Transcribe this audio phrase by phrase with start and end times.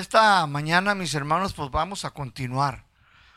[0.00, 2.84] esta mañana, mis hermanos, pues vamos a continuar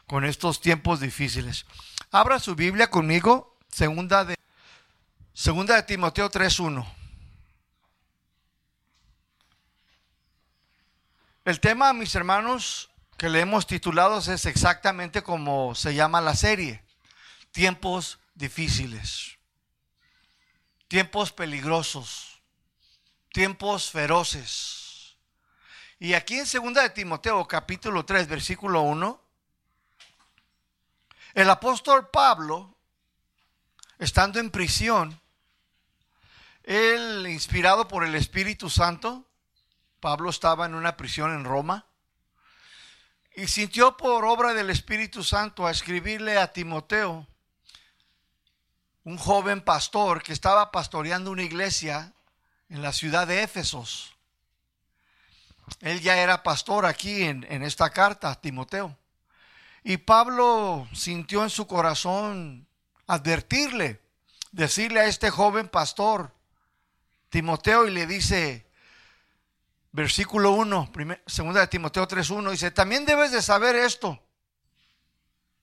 [0.08, 1.66] con estos tiempos difíciles.
[2.12, 4.36] Abra su Biblia conmigo, segunda de,
[5.34, 6.86] segunda de Timoteo 3.1.
[11.46, 16.84] El tema, mis hermanos, que le hemos titulado es exactamente como se llama la serie.
[17.52, 19.38] Tiempos difíciles.
[20.88, 22.42] Tiempos peligrosos.
[23.32, 24.83] Tiempos feroces.
[26.04, 29.22] Y aquí en segunda de Timoteo capítulo 3 versículo 1
[31.34, 32.76] el apóstol Pablo
[34.00, 35.18] estando en prisión
[36.64, 39.26] él inspirado por el Espíritu Santo
[40.02, 41.86] Pablo estaba en una prisión en Roma
[43.38, 47.26] y sintió por obra del Espíritu Santo a escribirle a Timoteo,
[49.06, 52.12] un joven pastor que estaba pastoreando una iglesia
[52.68, 54.13] en la ciudad de Éfesos.
[55.80, 58.98] Él ya era pastor aquí en, en esta carta, Timoteo.
[59.84, 62.68] Y Pablo sintió en su corazón
[63.08, 64.02] advertirle,
[64.52, 66.34] decirle a este joven pastor,
[67.30, 68.66] Timoteo, y le dice,
[69.92, 70.92] versículo 1,
[71.26, 74.24] segunda de Timoteo 3.1, dice, también debes de saber esto,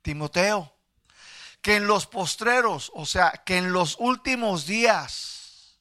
[0.03, 0.75] Timoteo,
[1.63, 5.79] que en los postreros, o sea, que en los últimos días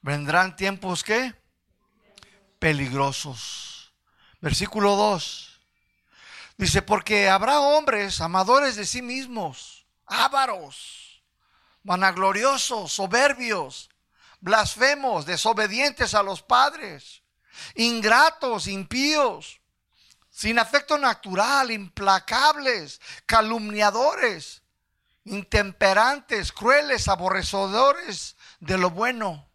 [0.00, 1.34] vendrán tiempos que
[2.58, 3.92] peligrosos.
[4.40, 5.60] Versículo 2.
[6.56, 11.22] Dice, porque habrá hombres amadores de sí mismos, ávaros,
[11.82, 13.90] vanagloriosos, soberbios,
[14.40, 17.22] blasfemos, desobedientes a los padres
[17.74, 19.60] ingratos, impíos,
[20.30, 24.62] sin afecto natural, implacables, calumniadores,
[25.24, 29.48] intemperantes, crueles, aborrecedores de lo bueno.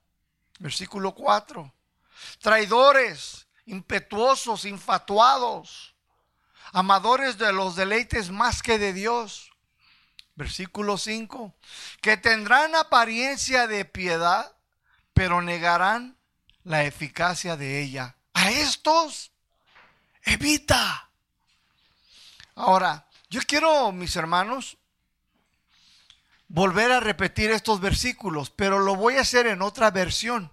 [0.60, 1.74] Versículo 4.
[2.44, 5.96] Traidores, impetuosos, infatuados,
[6.74, 9.54] amadores de los deleites más que de Dios.
[10.36, 11.56] Versículo 5.
[12.02, 14.54] Que tendrán apariencia de piedad,
[15.14, 16.18] pero negarán
[16.66, 18.18] la eficacia de ella.
[18.34, 19.32] A estos
[20.24, 21.10] evita.
[22.56, 24.78] Ahora, yo quiero, mis hermanos,
[26.50, 30.53] volver a repetir estos versículos, pero lo voy a hacer en otra versión.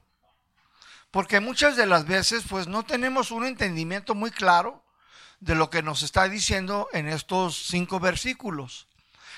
[1.10, 4.84] Porque muchas de las veces, pues no tenemos un entendimiento muy claro
[5.41, 8.87] de lo que nos está diciendo en estos cinco versículos.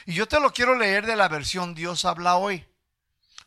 [0.04, 2.66] Y yo te lo quiero leer de la versión Dios habla hoy.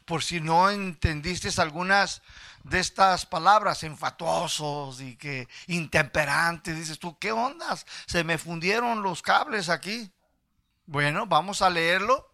[0.06, 2.22] Por si no entendiste algunas
[2.64, 6.76] de estas palabras, enfatuosos y que intemperantes.
[6.76, 7.86] Dices tú, ¿qué ondas?
[8.08, 10.12] Se me fundieron los cables aquí.
[10.86, 12.32] Bueno, vamos a leerlo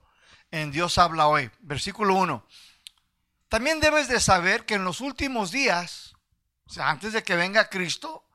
[0.51, 1.50] en Dios habla hoy.
[1.59, 2.46] Versículo 1.
[3.51, 6.13] También debes de saber que en los últimos días,
[6.67, 8.25] o sea, antes de que venga Cristo,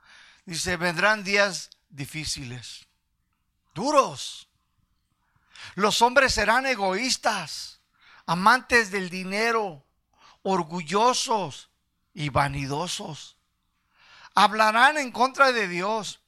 [0.45, 2.87] dice, vendrán días difíciles,
[3.75, 4.51] duros.
[5.75, 7.81] Los hombres serán egoístas,
[8.27, 9.87] amantes del dinero,
[10.43, 11.71] orgullosos,
[12.13, 13.39] y vanidosos.
[14.35, 16.21] Hablarán en contra de Dios,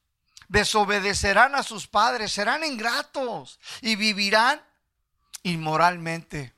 [0.49, 4.63] desobedecerán a sus padres, serán ingratos y vivirán
[5.43, 6.58] inmoralmente.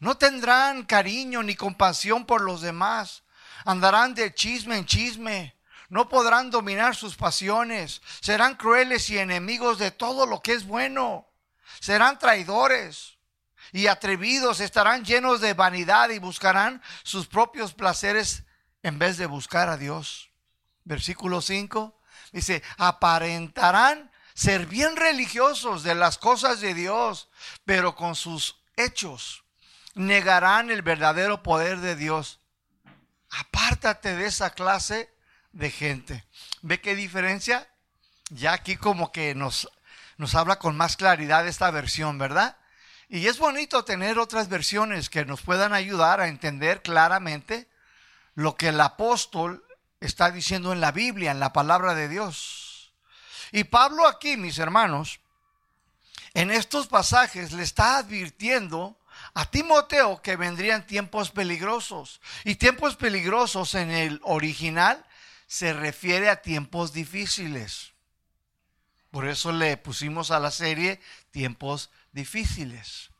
[0.00, 3.22] No tendrán cariño ni compasión por los demás.
[3.64, 5.56] Andarán de chisme en chisme.
[5.90, 8.00] No podrán dominar sus pasiones.
[8.20, 11.28] Serán crueles y enemigos de todo lo que es bueno.
[11.80, 13.18] Serán traidores
[13.72, 18.44] y atrevidos estarán llenos de vanidad y buscarán sus propios placeres
[18.82, 20.30] en vez de buscar a Dios.
[20.84, 22.00] Versículo 5
[22.32, 27.28] dice, aparentarán ser bien religiosos de las cosas de Dios,
[27.64, 29.44] pero con sus hechos
[29.94, 32.40] negarán el verdadero poder de Dios.
[33.30, 35.12] Apártate de esa clase
[35.52, 36.24] de gente.
[36.62, 37.68] ¿Ve qué diferencia?
[38.30, 39.68] Ya aquí como que nos,
[40.16, 42.56] nos habla con más claridad esta versión, ¿verdad?
[43.08, 47.68] Y es bonito tener otras versiones que nos puedan ayudar a entender claramente
[48.34, 49.64] lo que el apóstol
[50.00, 52.92] está diciendo en la Biblia, en la palabra de Dios.
[53.50, 55.20] Y Pablo aquí, mis hermanos,
[56.34, 58.96] en estos pasajes le está advirtiendo
[59.34, 62.20] a Timoteo que vendrían tiempos peligrosos.
[62.44, 65.04] Y tiempos peligrosos en el original
[65.46, 67.92] se refiere a tiempos difíciles.
[69.10, 71.00] Por eso le pusimos a la serie
[71.30, 73.10] tiempos difíciles.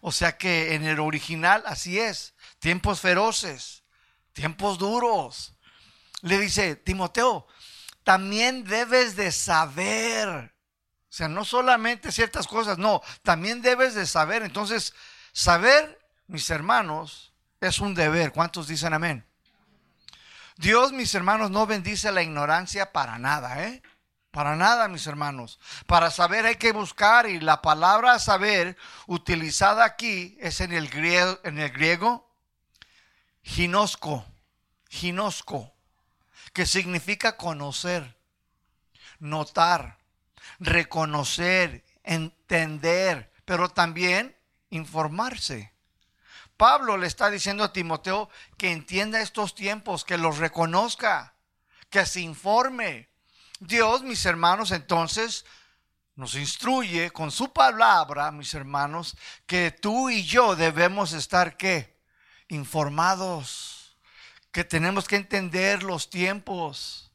[0.00, 3.82] O sea que en el original así es, tiempos feroces,
[4.32, 5.54] tiempos duros.
[6.22, 7.46] Le dice, Timoteo,
[8.04, 10.28] también debes de saber.
[10.28, 14.42] O sea, no solamente ciertas cosas, no, también debes de saber.
[14.42, 14.94] Entonces,
[15.32, 18.32] saber, mis hermanos, es un deber.
[18.32, 19.24] ¿Cuántos dicen amén?
[20.56, 23.82] Dios, mis hermanos, no bendice la ignorancia para nada, ¿eh?
[24.30, 25.58] Para nada, mis hermanos.
[25.86, 31.40] Para saber hay que buscar y la palabra saber utilizada aquí es en el griego,
[31.44, 32.30] en el griego
[33.42, 34.24] ginosco,
[34.88, 35.72] ginosco,
[36.52, 38.16] que significa conocer,
[39.18, 39.98] notar,
[40.58, 44.36] reconocer, entender, pero también
[44.70, 45.72] informarse.
[46.60, 48.28] Pablo le está diciendo a Timoteo
[48.58, 51.34] que entienda estos tiempos, que los reconozca,
[51.88, 53.08] que se informe.
[53.60, 55.46] Dios, mis hermanos, entonces
[56.16, 61.98] nos instruye con su palabra, mis hermanos, que tú y yo debemos estar qué?
[62.48, 63.96] Informados,
[64.52, 67.10] que tenemos que entender los tiempos.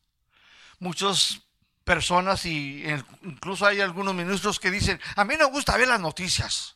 [0.80, 1.42] Muchas
[1.84, 2.84] personas y
[3.22, 6.75] incluso hay algunos ministros que dicen, a mí no gusta ver las noticias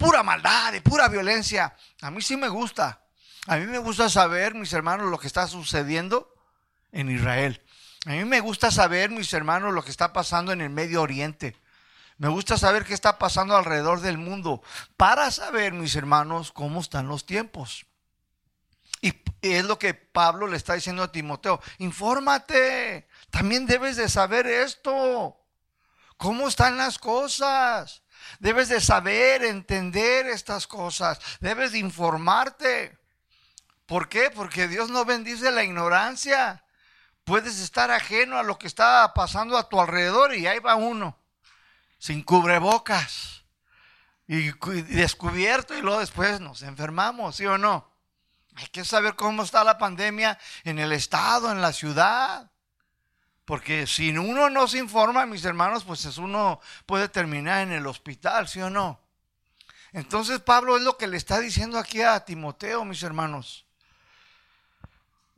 [0.00, 1.76] pura maldad y pura violencia.
[2.00, 3.04] A mí sí me gusta.
[3.46, 6.34] A mí me gusta saber, mis hermanos, lo que está sucediendo
[6.90, 7.62] en Israel.
[8.06, 11.54] A mí me gusta saber, mis hermanos, lo que está pasando en el Medio Oriente.
[12.16, 14.62] Me gusta saber qué está pasando alrededor del mundo
[14.96, 17.86] para saber, mis hermanos, cómo están los tiempos.
[19.02, 21.60] Y es lo que Pablo le está diciendo a Timoteo.
[21.78, 23.06] Infórmate.
[23.30, 25.36] También debes de saber esto.
[26.16, 28.02] ¿Cómo están las cosas?
[28.38, 31.20] Debes de saber, entender estas cosas.
[31.40, 32.98] Debes de informarte.
[33.86, 34.30] ¿Por qué?
[34.30, 36.64] Porque Dios no bendice la ignorancia.
[37.24, 41.18] Puedes estar ajeno a lo que está pasando a tu alrededor y ahí va uno,
[41.98, 43.44] sin cubrebocas
[44.26, 44.52] y
[44.94, 47.90] descubierto y luego después nos enfermamos, ¿sí o no?
[48.54, 52.49] Hay que saber cómo está la pandemia en el estado, en la ciudad.
[53.50, 58.46] Porque si uno no se informa, mis hermanos, pues uno puede terminar en el hospital,
[58.46, 59.00] ¿sí o no?
[59.92, 63.66] Entonces Pablo es lo que le está diciendo aquí a Timoteo, mis hermanos.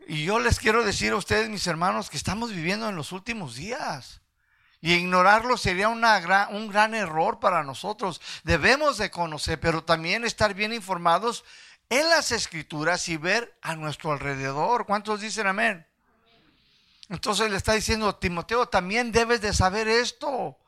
[0.06, 3.54] Y yo les quiero decir a ustedes, mis hermanos, que estamos viviendo en los últimos
[3.54, 4.20] días.
[4.82, 8.20] Y ignorarlo sería una un gran error para nosotros.
[8.44, 11.46] Debemos de conocer, pero también estar bien informados
[11.88, 14.84] en las escrituras y ver a nuestro alrededor.
[14.84, 15.86] ¿Cuántos dicen amén?
[17.12, 20.58] Entonces le está diciendo, Timoteo, también debes de saber esto,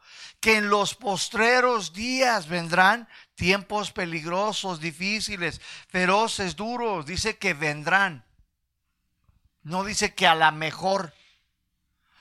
[0.41, 7.07] que en los postreros días vendrán tiempos peligrosos, difíciles, feroces, duros.
[7.07, 8.27] Dice que vendrán.
[9.63, 11.15] No dice que a la mejor.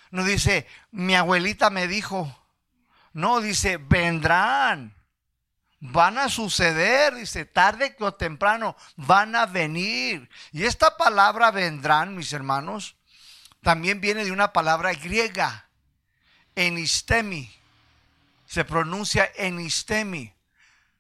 [0.10, 2.34] No dice, mi abuelita me dijo.
[3.12, 4.96] No, dice, vendrán.
[5.82, 10.30] Van a suceder, dice, tarde o temprano, van a venir.
[10.54, 12.96] Y esta palabra vendrán, mis hermanos,
[13.64, 15.68] también viene de una palabra griega,
[16.56, 17.52] enistemi.
[18.46, 20.34] Se pronuncia enistemi.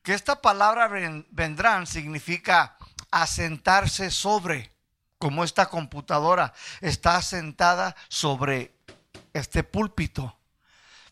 [0.01, 0.89] Que esta palabra
[1.29, 2.77] vendrán significa
[3.11, 4.71] asentarse sobre,
[5.17, 8.73] como esta computadora está asentada sobre
[9.33, 10.37] este púlpito.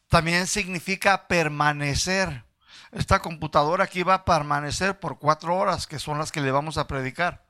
[0.07, 2.43] También significa permanecer.
[2.91, 6.77] Esta computadora aquí va a permanecer por cuatro horas, que son las que le vamos
[6.77, 7.45] a predicar.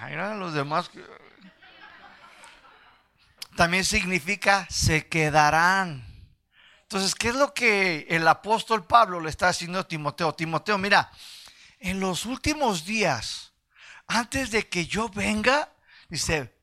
[0.00, 0.90] Ay, los demás
[3.58, 6.06] también significa se quedarán.
[6.82, 10.32] Entonces, ¿qué es lo que el apóstol Pablo le está haciendo a Timoteo?
[10.32, 11.10] Timoteo, mira,
[11.80, 13.52] en los últimos días,
[14.06, 15.72] antes de que yo venga,
[16.08, 16.56] dice,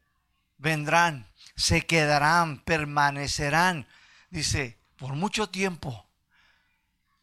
[0.57, 3.85] vendrán, se quedarán, permanecerán.
[4.29, 6.09] Dice, por mucho tiempo,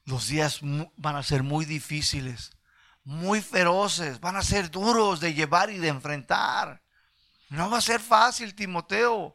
[0.05, 0.61] los días
[0.99, 2.53] van a ser muy difíciles,
[3.05, 6.83] muy feroces, van a ser duros de llevar y de enfrentar.
[7.49, 9.35] No va a ser fácil, Timoteo.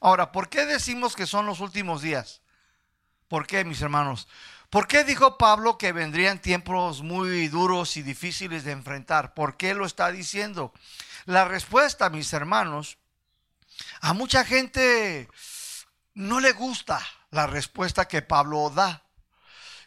[0.00, 2.40] Ahora, ¿por qué decimos que son los últimos días?
[3.28, 4.28] ¿Por qué, mis hermanos?
[4.70, 9.34] ¿Por qué dijo Pablo que vendrían tiempos muy duros y difíciles de enfrentar?
[9.34, 10.72] ¿Por qué lo está diciendo?
[11.26, 12.98] La respuesta, mis hermanos,
[14.00, 15.28] a mucha gente
[16.14, 19.02] no le gusta la respuesta que Pablo da.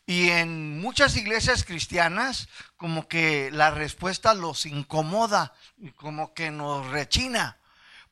[0.05, 5.53] Y en muchas iglesias cristianas, como que la respuesta los incomoda
[5.95, 7.57] como que nos rechina.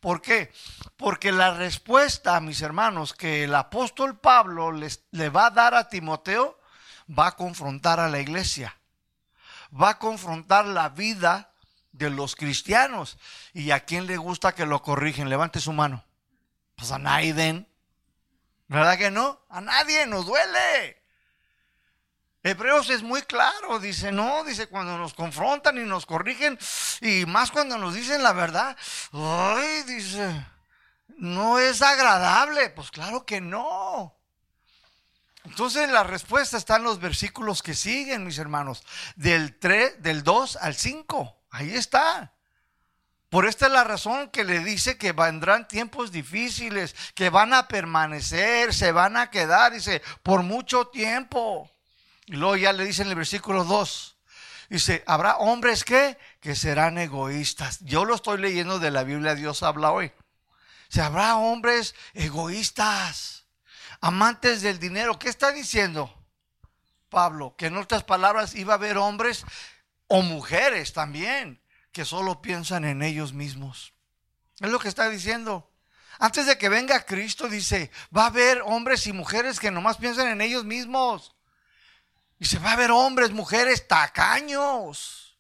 [0.02, 0.52] ¿Por qué?
[0.98, 5.88] Porque la respuesta, mis hermanos, que el apóstol Pablo les, le va a dar a
[5.88, 6.60] Timoteo,
[7.08, 8.76] va a confrontar a la iglesia.
[9.72, 11.54] Va a confrontar la vida
[11.92, 13.18] de los cristianos.
[13.54, 15.30] ¿Y a quién le gusta que lo corrigen?
[15.30, 16.04] Levante su mano.
[16.76, 17.68] Pues a nadie.
[18.68, 19.40] ¿Verdad que no?
[19.50, 21.01] A nadie nos duele.
[22.44, 26.58] Hebreos es muy claro, dice, no, dice, cuando nos confrontan y nos corrigen,
[27.00, 28.76] y más cuando nos dicen la verdad,
[29.12, 30.46] ay, dice,
[31.18, 32.70] no es agradable.
[32.72, 34.18] Pues claro que no.
[35.46, 38.84] Entonces la respuesta está en los versículos que siguen, mis hermanos,
[39.16, 41.46] del 3, del 2 al 5.
[41.52, 42.34] Ahí está.
[43.30, 47.68] Por esta es la razón que le dice que vendrán tiempos difíciles, que van a
[47.68, 51.72] permanecer, se van a quedar, dice, por mucho tiempo.
[52.32, 54.18] Y luego ya le dice en el versículo 2,
[54.70, 57.82] dice, habrá hombres que, que serán egoístas.
[57.82, 60.14] Yo lo estoy leyendo de la Biblia, Dios habla hoy.
[60.88, 63.48] Se habrá hombres egoístas,
[64.00, 65.20] amantes del dinero.
[65.20, 66.26] ¿Qué está diciendo
[67.10, 67.54] Pablo?
[67.58, 69.44] Que en otras palabras iba a haber hombres
[70.08, 71.62] o mujeres también
[71.92, 73.94] que solo piensan en ellos mismos.
[74.62, 75.70] Es lo que está diciendo.
[76.18, 80.30] Antes de que venga Cristo, dice, va a haber hombres y mujeres que nomás piensan
[80.30, 81.36] en ellos mismos.
[82.42, 85.38] Dice, va a haber hombres, mujeres tacaños,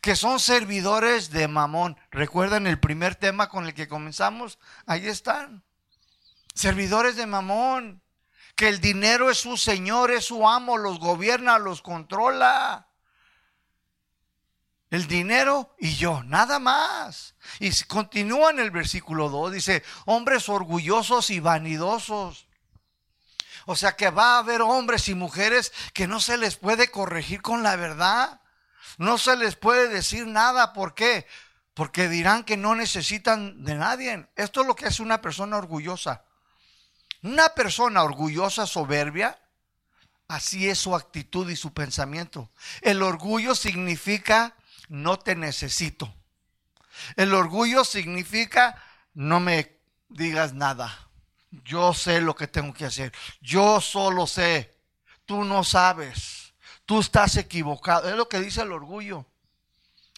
[0.00, 1.96] que son servidores de Mamón.
[2.10, 4.58] ¿Recuerdan el primer tema con el que comenzamos?
[4.84, 5.62] Ahí están.
[6.52, 8.02] Servidores de Mamón.
[8.56, 12.88] Que el dinero es su señor, es su amo, los gobierna, los controla
[14.90, 17.36] el dinero y yo, nada más.
[17.60, 22.48] Y continúa en el versículo 2, dice, hombres orgullosos y vanidosos.
[23.66, 27.42] O sea que va a haber hombres y mujeres que no se les puede corregir
[27.42, 28.40] con la verdad.
[28.98, 30.72] No se les puede decir nada.
[30.72, 31.26] ¿Por qué?
[31.74, 34.28] Porque dirán que no necesitan de nadie.
[34.36, 36.24] Esto es lo que hace una persona orgullosa.
[37.22, 39.38] Una persona orgullosa, soberbia,
[40.26, 42.50] así es su actitud y su pensamiento.
[42.80, 44.56] El orgullo significa
[44.88, 46.12] no te necesito.
[47.16, 48.82] El orgullo significa
[49.14, 49.78] no me
[50.08, 51.08] digas nada.
[51.64, 53.12] Yo sé lo que tengo que hacer.
[53.40, 54.74] Yo solo sé.
[55.26, 56.54] Tú no sabes.
[56.86, 58.08] Tú estás equivocado.
[58.08, 59.26] Es lo que dice el orgullo.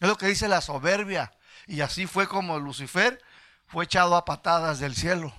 [0.00, 1.32] Es lo que dice la soberbia.
[1.66, 3.20] Y así fue como Lucifer
[3.66, 5.34] fue echado a patadas del cielo.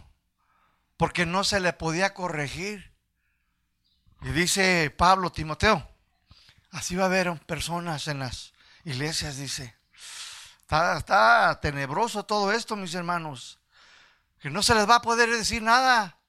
[0.97, 2.93] Porque no se le podía corregir.
[4.21, 5.87] Y dice Pablo, Timoteo,
[6.71, 9.75] así va a haber personas en las iglesias, dice.
[10.63, 13.59] Está, tenebroso todo esto, mis hermanos.
[14.45, 16.19] Que no se les va a poder decir nada.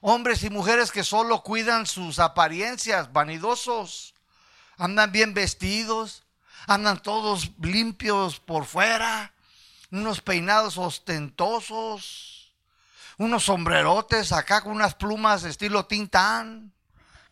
[0.00, 4.14] Hombres y mujeres que solo cuidan sus apariencias, vanidosos.
[4.78, 6.24] Andan bien vestidos.
[6.66, 9.34] Andan todos limpios por fuera.
[9.90, 12.54] Unos peinados ostentosos.
[13.18, 16.72] Unos sombrerotes acá con unas plumas de estilo tintán.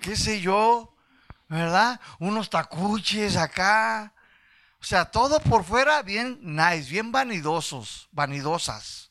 [0.03, 0.95] ¿Qué sé yo?
[1.49, 1.99] ¿Verdad?
[2.19, 4.13] Unos tacuches acá
[4.79, 9.06] o sea, todo por fuera bien nice, bien vanidosos, vanidosas.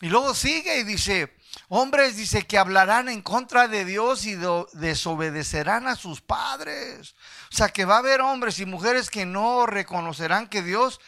[0.00, 1.36] Y luego sigue y dice,
[1.68, 4.36] hombres dice que hablarán en contra de Dios y
[4.72, 7.14] desobedecerán a sus padres.
[7.52, 11.00] O sea, que va a haber hombres y mujeres que no reconocerán que Dios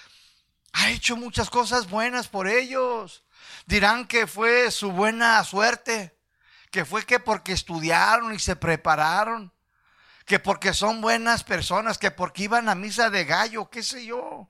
[0.73, 3.25] ha hecho muchas cosas buenas por ellos.
[3.67, 6.19] Dirán que fue su buena suerte,
[6.71, 9.53] que fue que porque estudiaron y se prepararon
[10.31, 14.49] que porque son buenas personas, que porque iban a misa de gallo, qué sé yo.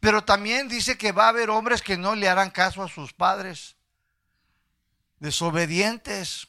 [0.00, 3.12] Pero también dice que va a haber hombres que no le harán caso a sus
[3.12, 3.76] padres,
[5.18, 6.48] desobedientes,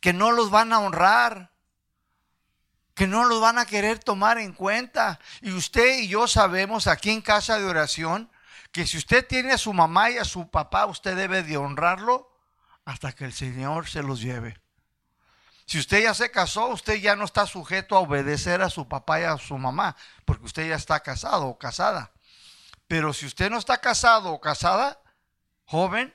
[0.00, 1.52] que no los van a honrar,
[2.94, 5.18] que no los van a querer tomar en cuenta.
[5.40, 8.30] Y usted y yo sabemos aquí en casa de oración
[8.70, 12.30] que si usted tiene a su mamá y a su papá, usted debe de honrarlo
[12.84, 14.60] hasta que el Señor se los lleve.
[15.66, 19.20] Si usted ya se casó, usted ya no está sujeto a obedecer a su papá
[19.20, 22.12] y a su mamá, porque usted ya está casado o casada.
[22.86, 25.00] Pero si usted no está casado o casada,
[25.64, 26.14] joven,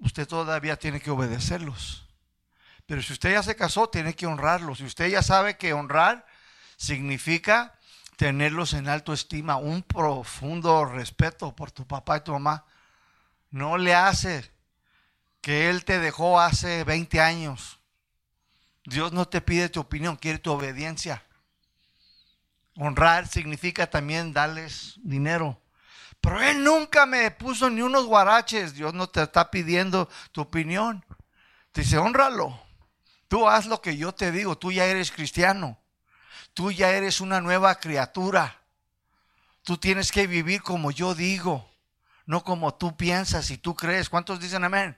[0.00, 2.06] usted todavía tiene que obedecerlos.
[2.86, 4.78] Pero si usted ya se casó, tiene que honrarlos.
[4.78, 6.26] Si usted ya sabe que honrar
[6.76, 7.78] significa
[8.16, 12.64] tenerlos en alto estima, un profundo respeto por tu papá y tu mamá.
[13.50, 14.50] No le hace
[15.40, 17.78] que Él te dejó hace 20 años.
[18.84, 21.24] Dios no te pide tu opinión, quiere tu obediencia.
[22.76, 25.60] Honrar significa también darles dinero.
[26.20, 28.74] Pero Él nunca me puso ni unos guaraches.
[28.74, 31.04] Dios no te está pidiendo tu opinión.
[31.72, 32.58] Te dice, honralo.
[33.28, 34.56] Tú haz lo que yo te digo.
[34.56, 35.78] Tú ya eres cristiano.
[36.54, 38.60] Tú ya eres una nueva criatura.
[39.64, 41.68] Tú tienes que vivir como yo digo,
[42.26, 44.10] no como tú piensas y tú crees.
[44.10, 44.96] ¿Cuántos dicen amén?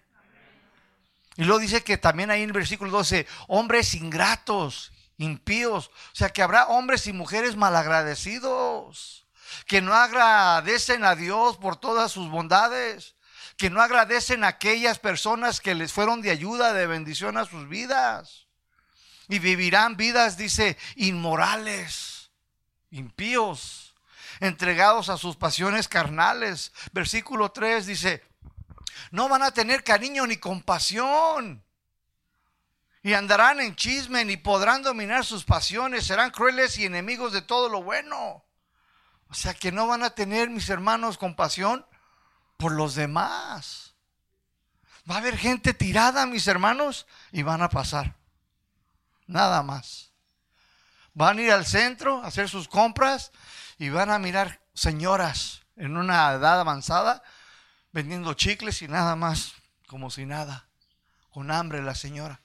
[1.36, 5.88] Y luego dice que también ahí en el versículo 12, hombres ingratos, impíos.
[5.88, 9.26] O sea, que habrá hombres y mujeres malagradecidos,
[9.66, 13.14] que no agradecen a Dios por todas sus bondades,
[13.56, 17.68] que no agradecen a aquellas personas que les fueron de ayuda, de bendición a sus
[17.68, 18.46] vidas.
[19.28, 22.30] Y vivirán vidas, dice, inmorales,
[22.90, 23.94] impíos,
[24.40, 26.72] entregados a sus pasiones carnales.
[26.92, 28.22] Versículo 3 dice,
[29.10, 31.65] no van a tener cariño ni compasión.
[33.06, 37.68] Y andarán en chisme, ni podrán dominar sus pasiones, serán crueles y enemigos de todo
[37.68, 38.44] lo bueno.
[39.28, 41.86] O sea que no van a tener, mis hermanos, compasión
[42.56, 43.94] por los demás.
[45.08, 48.16] Va a haber gente tirada, mis hermanos, y van a pasar.
[49.28, 50.10] Nada más.
[51.14, 53.30] Van a ir al centro a hacer sus compras
[53.78, 57.22] y van a mirar señoras en una edad avanzada
[57.92, 59.52] vendiendo chicles y nada más,
[59.86, 60.66] como si nada,
[61.30, 62.40] con hambre la señora.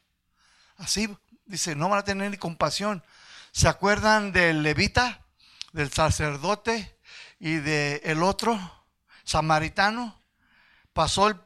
[0.82, 3.04] Así dice, no van a tener ni compasión.
[3.52, 5.26] ¿Se acuerdan del levita,
[5.74, 6.98] del sacerdote
[7.40, 8.60] y del el otro
[9.24, 10.20] samaritano?
[10.92, 11.40] Pasó el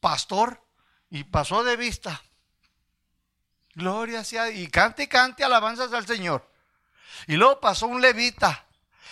[0.00, 0.64] pastor
[1.10, 2.22] y pasó de vista.
[3.74, 6.50] Gloria sea, y cante y cante alabanzas al Señor.
[7.26, 8.64] Y luego pasó un levita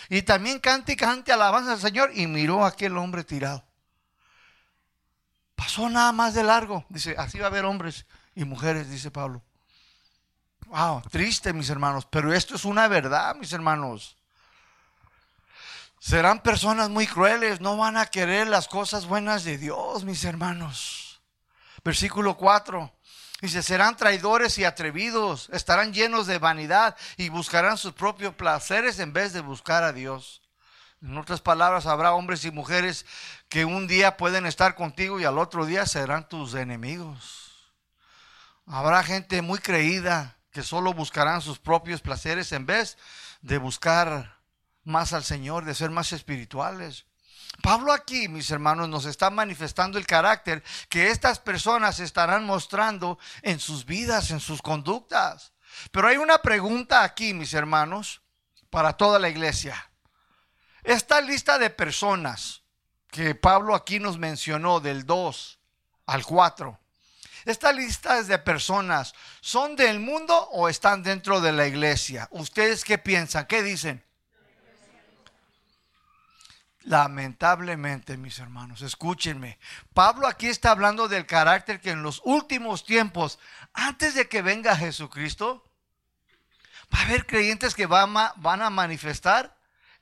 [0.09, 3.63] y también cante y cante alabanzas al Señor y miró aquel hombre tirado.
[5.55, 6.83] Pasó nada más de largo.
[6.89, 9.41] Dice, así va a haber hombres y mujeres, dice Pablo.
[10.67, 14.17] Wow, triste, mis hermanos, pero esto es una verdad, mis hermanos.
[15.99, 21.21] Serán personas muy crueles, no van a querer las cosas buenas de Dios, mis hermanos.
[21.83, 22.91] Versículo 4.
[23.41, 29.13] Dice, serán traidores y atrevidos, estarán llenos de vanidad y buscarán sus propios placeres en
[29.13, 30.41] vez de buscar a Dios.
[31.01, 33.05] En otras palabras, habrá hombres y mujeres
[33.49, 37.44] que un día pueden estar contigo y al otro día serán tus enemigos.
[38.65, 42.97] Habrá gente muy creída que solo buscarán sus propios placeres en vez
[43.41, 44.39] de buscar
[44.83, 47.05] más al Señor, de ser más espirituales.
[47.61, 53.59] Pablo aquí, mis hermanos, nos está manifestando el carácter que estas personas estarán mostrando en
[53.59, 55.53] sus vidas, en sus conductas.
[55.91, 58.21] Pero hay una pregunta aquí, mis hermanos,
[58.69, 59.91] para toda la iglesia.
[60.83, 62.63] Esta lista de personas
[63.09, 65.59] que Pablo aquí nos mencionó del 2
[66.07, 66.79] al 4,
[67.45, 69.13] esta lista es de personas.
[69.39, 72.27] ¿Son del mundo o están dentro de la iglesia?
[72.31, 73.45] ¿Ustedes qué piensan?
[73.45, 74.03] ¿Qué dicen?
[76.85, 79.57] Lamentablemente, mis hermanos, escúchenme.
[79.93, 83.39] Pablo aquí está hablando del carácter que en los últimos tiempos,
[83.73, 85.67] antes de que venga Jesucristo,
[86.93, 89.57] va a haber creyentes que van a, manifestar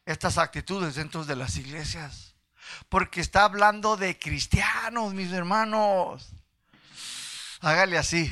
[0.05, 2.35] estas actitudes dentro de las iglesias.
[2.89, 6.33] Porque está hablando de cristianos, mis hermanos.
[7.63, 8.29] Hágale así.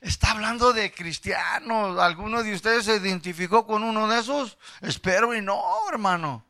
[0.00, 1.98] Está hablando de cristianos.
[1.98, 4.56] ¿Alguno de ustedes se identificó con uno de esos?
[4.80, 5.60] Espero y no,
[5.90, 6.46] hermano.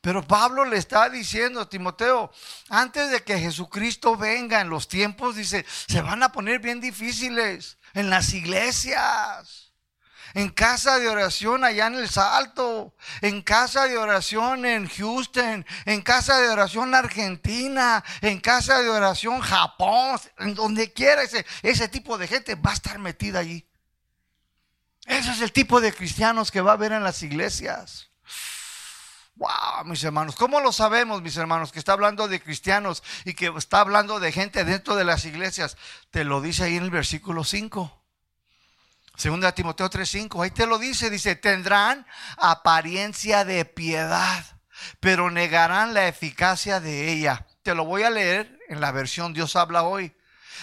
[0.00, 2.32] Pero Pablo le está diciendo a Timoteo,
[2.68, 7.78] antes de que Jesucristo venga en los tiempos, dice, se van a poner bien difíciles
[7.94, 9.63] en las iglesias
[10.34, 16.02] en casa de oración allá en el Salto, en casa de oración en Houston, en
[16.02, 22.18] casa de oración Argentina, en casa de oración Japón, en donde quiera ese, ese tipo
[22.18, 23.66] de gente va a estar metida allí.
[25.06, 28.10] Ese es el tipo de cristianos que va a haber en las iglesias.
[29.36, 33.52] Wow, mis hermanos, ¿cómo lo sabemos, mis hermanos, que está hablando de cristianos y que
[33.56, 35.76] está hablando de gente dentro de las iglesias?
[36.10, 38.03] Te lo dice ahí en el versículo 5.
[39.16, 42.04] Segunda Timoteo 3:5, ahí te lo dice, dice, tendrán
[42.36, 44.44] apariencia de piedad,
[44.98, 47.46] pero negarán la eficacia de ella.
[47.62, 50.16] Te lo voy a leer en la versión Dios habla hoy.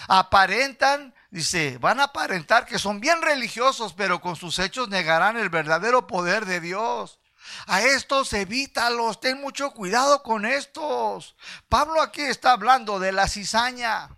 [0.06, 5.48] Aparentan, dice, van a aparentar que son bien religiosos, pero con sus hechos negarán el
[5.48, 7.20] verdadero poder de Dios.
[7.66, 11.36] A estos evítalos, ten mucho cuidado con estos.
[11.68, 14.10] Pablo aquí está hablando de la cizaña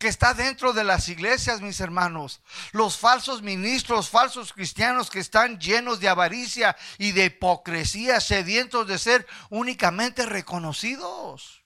[0.00, 2.40] que está dentro de las iglesias, mis hermanos.
[2.72, 8.98] Los falsos ministros, falsos cristianos que están llenos de avaricia y de hipocresía, sedientos de
[8.98, 11.60] ser únicamente reconocidos.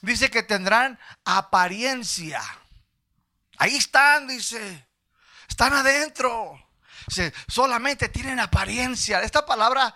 [0.00, 2.40] Dice que tendrán apariencia.
[3.58, 4.88] Ahí están, dice.
[5.46, 6.58] Están adentro.
[7.46, 9.20] Solamente tienen apariencia.
[9.20, 9.94] Esta palabra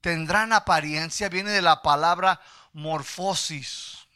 [0.00, 2.40] tendrán apariencia viene de la palabra
[2.72, 4.07] morfosis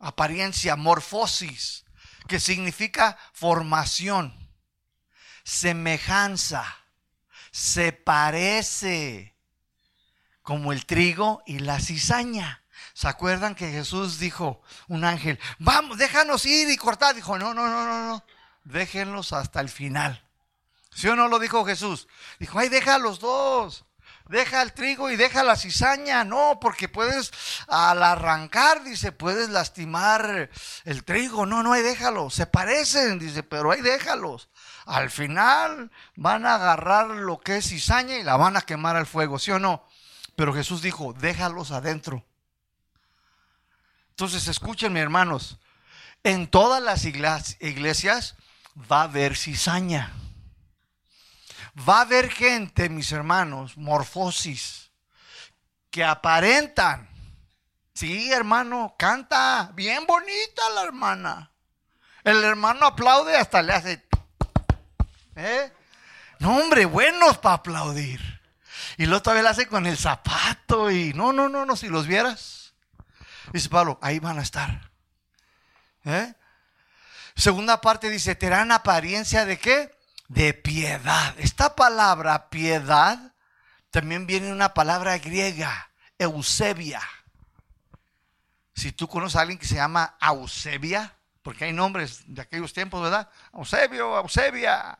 [0.00, 1.84] apariencia, morfosis,
[2.26, 4.34] que significa formación,
[5.44, 6.64] semejanza,
[7.52, 9.36] se parece
[10.42, 12.64] como el trigo y la cizaña.
[12.94, 17.14] ¿Se acuerdan que Jesús dijo, un ángel, vamos, déjanos ir y cortar?
[17.14, 18.24] Dijo, no, no, no, no, no,
[18.64, 20.26] déjenlos hasta el final.
[20.94, 22.08] ¿Sí o no lo dijo Jesús?
[22.38, 23.84] Dijo, ay, deja los dos
[24.30, 26.24] deja el trigo y deja la cizaña.
[26.24, 27.32] No, porque puedes
[27.66, 30.50] al arrancar, dice, puedes lastimar
[30.84, 31.44] el trigo.
[31.46, 32.30] No, no, ahí déjalo.
[32.30, 34.48] Se parecen, dice, pero ahí déjalos.
[34.86, 39.06] Al final van a agarrar lo que es cizaña y la van a quemar al
[39.06, 39.86] fuego, ¿sí o no?
[40.36, 42.24] Pero Jesús dijo, déjalos adentro.
[44.10, 45.58] Entonces, escúchenme, hermanos.
[46.22, 48.36] En todas las iglesias
[48.90, 50.12] va a haber cizaña
[51.88, 54.90] va a haber gente, mis hermanos, morfosis,
[55.90, 57.08] que aparentan.
[57.94, 61.52] Sí, hermano, canta, bien bonita la hermana.
[62.24, 64.06] El hermano aplaude hasta le hace...
[65.36, 65.72] ¿eh?
[66.38, 68.20] No, hombre, buenos para aplaudir.
[68.96, 72.06] Y luego todavía le hace con el zapato y no, no, no, no, si los
[72.06, 72.74] vieras.
[73.52, 74.90] Dice Pablo, ahí van a estar.
[76.04, 76.34] ¿Eh?
[77.34, 79.99] Segunda parte dice, dan apariencia de qué?
[80.30, 81.34] De piedad.
[81.38, 83.34] Esta palabra piedad
[83.90, 85.90] también viene una palabra griega,
[86.20, 87.02] Eusebia.
[88.72, 93.02] Si tú conoces a alguien que se llama Eusebia, porque hay nombres de aquellos tiempos,
[93.02, 93.28] ¿verdad?
[93.52, 94.96] Eusebio, Eusebia.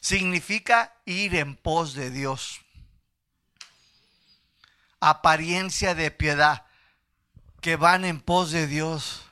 [0.00, 2.60] Significa ir en pos de Dios.
[5.00, 6.64] Apariencia de piedad,
[7.60, 9.22] que van en pos de Dios.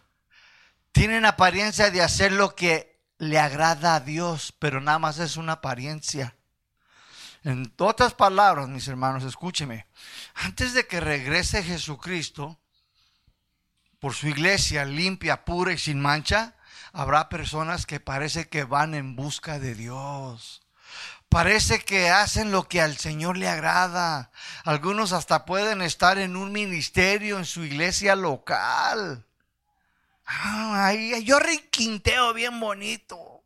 [0.90, 5.52] Tienen apariencia de hacer lo que le agrada a Dios, pero nada más es una
[5.52, 6.36] apariencia.
[7.44, 9.86] En otras palabras, mis hermanos, escúcheme.
[10.34, 12.58] Antes de que regrese Jesucristo
[14.00, 16.54] por su iglesia limpia, pura y sin mancha,
[16.92, 20.62] habrá personas que parece que van en busca de Dios.
[21.28, 24.30] Parece que hacen lo que al Señor le agrada.
[24.64, 29.25] Algunos hasta pueden estar en un ministerio en su iglesia local.
[30.26, 33.44] Ah, yo requinteo bien bonito.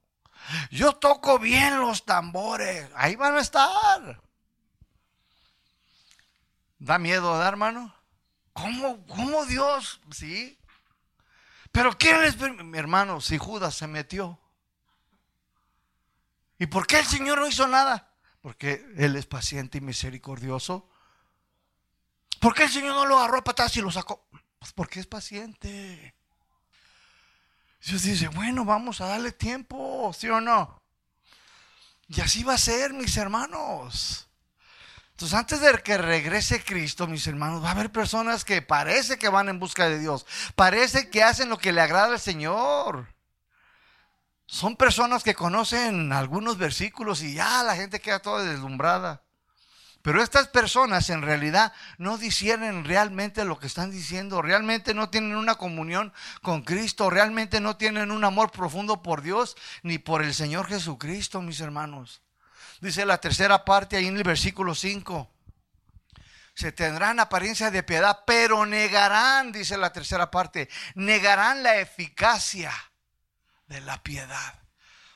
[0.71, 2.89] Yo toco bien los tambores.
[2.95, 4.23] Ahí van a estar.
[6.79, 7.95] Da miedo, ¿verdad, hermano?
[8.53, 10.01] ¿Cómo, ¿Cómo Dios?
[10.11, 10.59] Sí.
[11.71, 14.41] Pero ¿quién les Mi hermano, si Judas se metió.
[16.59, 18.13] ¿Y por qué el Señor no hizo nada?
[18.41, 20.89] Porque Él es paciente y misericordioso.
[22.41, 24.27] ¿Por qué el Señor no lo agarró a patadas y lo sacó?
[24.59, 26.15] Pues porque es paciente.
[27.85, 30.81] Dios dice, bueno, vamos a darle tiempo, ¿sí o no?
[32.09, 34.29] Y así va a ser, mis hermanos.
[35.13, 39.29] Entonces, antes de que regrese Cristo, mis hermanos, va a haber personas que parece que
[39.29, 40.27] van en busca de Dios.
[40.57, 43.15] Parece que hacen lo que le agrada al Señor.
[44.47, 49.23] Son personas que conocen algunos versículos y ya la gente queda toda deslumbrada.
[50.03, 55.37] Pero estas personas en realidad no disciernen realmente lo que están diciendo, realmente no tienen
[55.37, 60.33] una comunión con Cristo, realmente no tienen un amor profundo por Dios ni por el
[60.33, 62.23] Señor Jesucristo, mis hermanos.
[62.81, 65.31] Dice la tercera parte ahí en el versículo 5.
[66.55, 72.73] Se tendrán apariencia de piedad, pero negarán, dice la tercera parte, negarán la eficacia
[73.67, 74.60] de la piedad.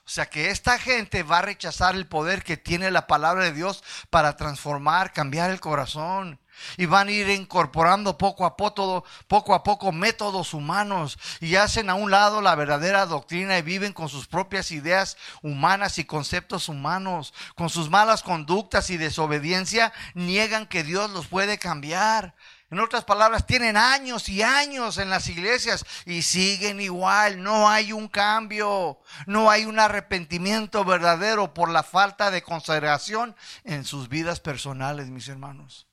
[0.07, 3.53] O sea que esta gente va a rechazar el poder que tiene la palabra de
[3.53, 6.38] Dios para transformar, cambiar el corazón.
[6.77, 11.90] Y van a ir incorporando poco a poco, poco a poco métodos humanos y hacen
[11.90, 16.69] a un lado la verdadera doctrina y viven con sus propias ideas humanas y conceptos
[16.69, 17.33] humanos.
[17.57, 22.35] Con sus malas conductas y desobediencia niegan que Dios los puede cambiar.
[22.75, 27.41] En otras palabras, tienen años y años en las iglesias y siguen igual.
[27.41, 33.85] No hay un cambio, no hay un arrepentimiento verdadero por la falta de consideración en
[33.85, 35.87] sus vidas personales, mis hermanos.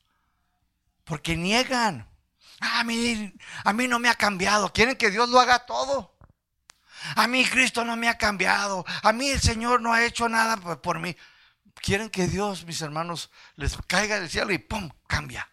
[1.03, 2.09] Porque niegan.
[2.59, 3.31] Ah, a mí,
[3.63, 4.73] a mí no me ha cambiado.
[4.73, 6.17] Quieren que Dios lo haga todo.
[7.15, 8.85] A mí Cristo no me ha cambiado.
[9.03, 11.15] A mí el Señor no ha hecho nada por mí.
[11.75, 14.89] Quieren que Dios, mis hermanos, les caiga del cielo y ¡pum!
[15.05, 15.47] cambia.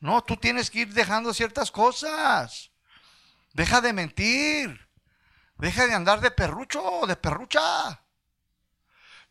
[0.00, 2.70] No, tú tienes que ir dejando ciertas cosas.
[3.52, 4.88] Deja de mentir.
[5.56, 8.02] Deja de andar de perrucho de perrucha.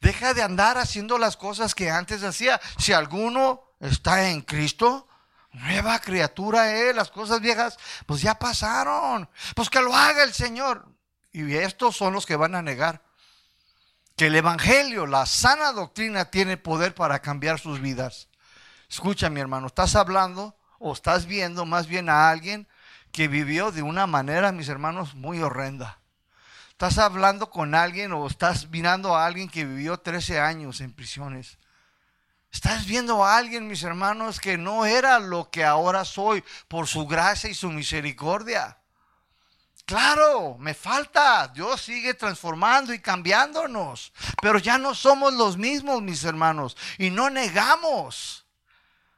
[0.02, 2.60] Deja de andar haciendo las cosas que antes hacía.
[2.78, 5.08] Si alguno está en Cristo,
[5.52, 6.96] nueva criatura es.
[6.96, 9.30] Las cosas viejas, pues ya pasaron.
[9.56, 10.88] Pues que lo haga el Señor.
[11.32, 13.08] Y estos son los que van a negar
[14.18, 18.27] que el Evangelio, la sana doctrina, tiene poder para cambiar sus vidas.
[18.90, 22.68] Escucha, mi hermano, estás hablando o estás viendo más bien a alguien
[23.12, 26.00] que vivió de una manera, mis hermanos, muy horrenda.
[26.70, 31.58] Estás hablando con alguien o estás mirando a alguien que vivió 13 años en prisiones.
[32.52, 37.06] Estás viendo a alguien, mis hermanos, que no era lo que ahora soy por su
[37.06, 38.78] gracia y su misericordia.
[39.86, 41.48] Claro, me falta.
[41.48, 44.14] Dios sigue transformando y cambiándonos.
[44.42, 46.76] Pero ya no somos los mismos, mis hermanos.
[46.98, 48.47] Y no negamos.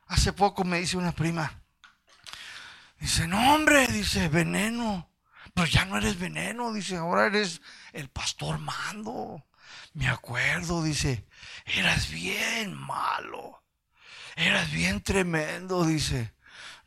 [0.10, 1.62] Hace poco me dice una prima.
[3.00, 5.10] Dice, no hombre, dice, veneno.
[5.54, 7.62] Pero ya no eres veneno, dice, ahora eres
[7.94, 9.46] el pastor mando.
[9.94, 11.28] Me acuerdo, dice,
[11.66, 13.64] eras bien malo.
[14.36, 16.34] Eras bien tremendo, dice.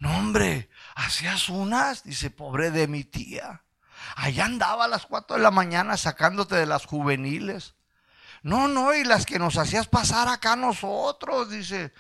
[0.01, 3.65] No, hombre, hacías unas, dice, pobre de mi tía.
[4.17, 7.77] Allá andaba a las cuatro de la mañana sacándote de las juveniles.
[8.43, 11.93] No, no, y las que nos hacías pasar acá nosotros, dice,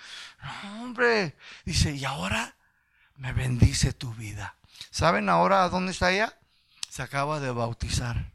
[0.42, 2.56] no, hombre, dice, y ahora
[3.16, 4.56] me bendice tu vida.
[4.90, 6.36] ¿Saben ahora dónde está ella?
[6.88, 8.32] Se acaba de bautizar.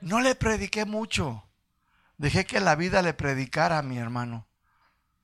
[0.00, 1.44] No le prediqué mucho.
[2.18, 4.46] Dejé que la vida le predicara a mi hermano.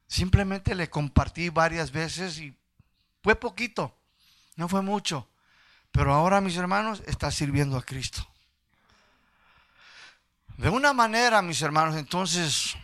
[0.07, 2.59] Simplemente le compartí varias veces y
[3.23, 3.97] fue poquito,
[4.57, 5.29] no fue mucho.
[5.93, 8.30] Pero ahora, mis hermanos, está sirviendo a Cristo.
[10.61, 12.77] De una manera, mis hermanos, entonces,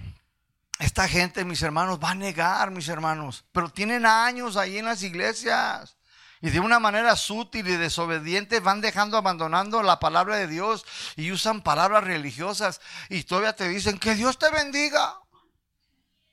[0.79, 5.03] esta gente, mis hermanos, va a negar, mis hermanos, pero tienen años ahí en las
[5.03, 5.99] iglesias.
[6.41, 10.87] Y de una manera sutil y desobediente van dejando, abandonando la palabra de Dios
[11.17, 15.15] y usan palabras religiosas y todavía te dicen que Dios te bendiga.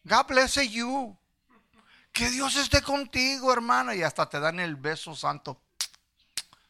[0.06, 1.17] God bless you.
[2.13, 3.93] Que Dios esté contigo, hermana.
[3.95, 5.62] Y hasta te dan el beso santo.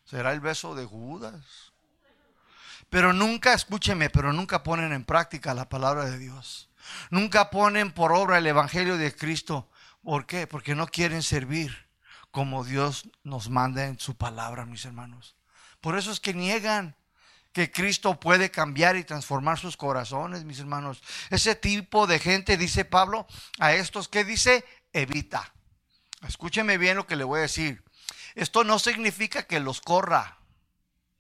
[0.04, 1.73] Será el beso de Judas.
[2.94, 6.70] Pero nunca, escúcheme, pero nunca ponen en práctica la palabra de Dios.
[7.10, 9.68] Nunca ponen por obra el Evangelio de Cristo.
[10.04, 10.46] ¿Por qué?
[10.46, 11.90] Porque no quieren servir
[12.30, 15.36] como Dios nos manda en su palabra, mis hermanos.
[15.82, 16.96] Por eso es que niegan
[17.52, 21.02] que Cristo puede cambiar y transformar sus corazones, mis hermanos.
[21.32, 23.26] Ese tipo de gente, dice Pablo,
[23.58, 25.52] a estos que dice, evita.
[26.28, 27.84] Escúcheme bien lo que le voy a decir.
[28.36, 30.43] Esto no significa que los corra.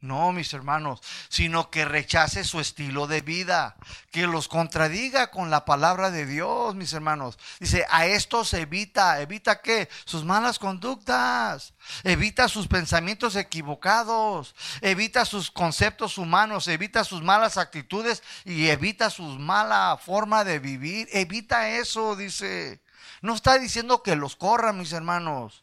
[0.03, 3.77] No, mis hermanos, sino que rechace su estilo de vida,
[4.11, 7.39] que los contradiga con la palabra de Dios, mis hermanos.
[7.61, 9.87] Dice, a estos evita, evita qué?
[10.03, 18.23] Sus malas conductas, evita sus pensamientos equivocados, evita sus conceptos humanos, evita sus malas actitudes
[18.43, 21.07] y evita su mala forma de vivir.
[21.13, 22.81] Evita eso, dice.
[23.21, 25.62] No está diciendo que los corra, mis hermanos.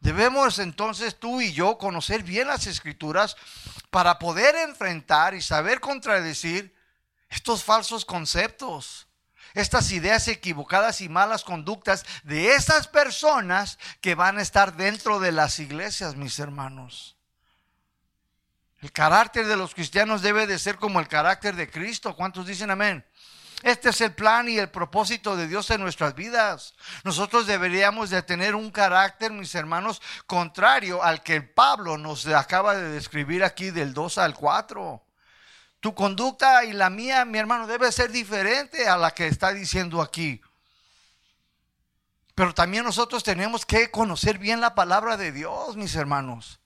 [0.00, 3.36] Debemos entonces tú y yo conocer bien las escrituras
[3.90, 6.74] para poder enfrentar y saber contradecir
[7.28, 9.08] estos falsos conceptos,
[9.54, 15.32] estas ideas equivocadas y malas conductas de esas personas que van a estar dentro de
[15.32, 17.16] las iglesias, mis hermanos.
[18.80, 22.14] El carácter de los cristianos debe de ser como el carácter de Cristo.
[22.14, 23.04] ¿Cuántos dicen amén?
[23.62, 26.74] Este es el plan y el propósito de Dios en nuestras vidas.
[27.02, 32.88] Nosotros deberíamos de tener un carácter, mis hermanos, contrario al que Pablo nos acaba de
[32.90, 35.02] describir aquí del 2 al 4.
[35.80, 40.00] Tu conducta y la mía, mi hermano, debe ser diferente a la que está diciendo
[40.00, 40.40] aquí.
[42.36, 46.60] Pero también nosotros tenemos que conocer bien la palabra de Dios, mis hermanos,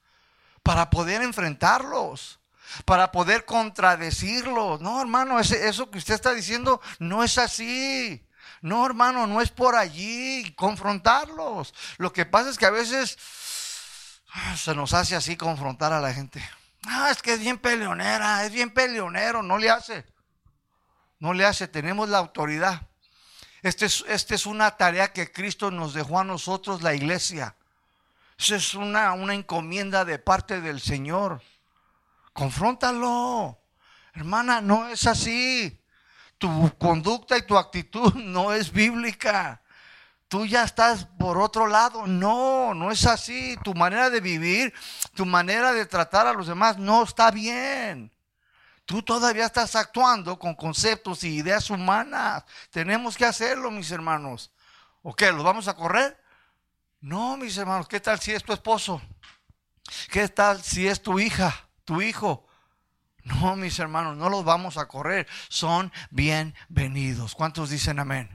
[0.62, 2.41] para poder enfrentarlos
[2.85, 4.79] para poder contradecirlo.
[4.81, 8.27] No, hermano, eso que usted está diciendo no es así.
[8.61, 11.75] No, hermano, no es por allí confrontarlos.
[11.99, 13.19] Lo que pasa es que a veces
[14.33, 16.43] ah, se nos hace así confrontar a la gente.
[16.87, 20.05] Ah, es que es bien peleonera, es bien peleonero, no le hace.
[21.19, 22.89] No le hace, tenemos la autoridad.
[23.63, 27.55] Esta es, este es una tarea que Cristo nos dejó a nosotros, la iglesia.
[28.39, 31.41] Esa es una, una encomienda de parte del Señor.
[32.33, 33.59] Confróntalo.
[34.14, 35.81] Hermana, no es así.
[36.38, 39.62] Tu conducta y tu actitud no es bíblica.
[40.29, 42.07] Tú ya estás por otro lado.
[42.07, 43.57] No, no es así.
[43.62, 44.73] Tu manera de vivir,
[45.14, 48.11] tu manera de tratar a los demás no está bien.
[48.85, 52.45] Tú todavía estás actuando con conceptos y ideas humanas.
[52.71, 54.53] Tenemos que hacerlo, mis hermanos.
[55.03, 55.31] ¿O qué?
[55.31, 56.18] ¿Los vamos a correr?
[57.01, 57.87] No, mis hermanos.
[57.87, 59.01] ¿Qué tal si es tu esposo?
[60.11, 61.68] ¿Qué tal si es tu hija?
[61.85, 62.47] Tu hijo.
[63.25, 65.29] No, mis hermanos, no los vamos a correr.
[65.49, 67.35] Son bienvenidos.
[67.35, 68.29] ¿Cuántos dicen amén?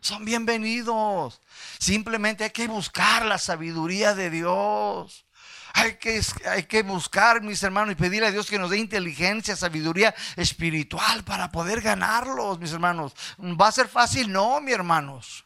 [0.00, 1.40] Son bienvenidos.
[1.78, 5.26] Simplemente hay que buscar la sabiduría de Dios.
[5.74, 9.54] Hay que, hay que buscar, mis hermanos, y pedirle a Dios que nos dé inteligencia,
[9.56, 13.12] sabiduría espiritual para poder ganarlos, mis hermanos.
[13.38, 14.32] ¿Va a ser fácil?
[14.32, 15.44] No, mis hermanos.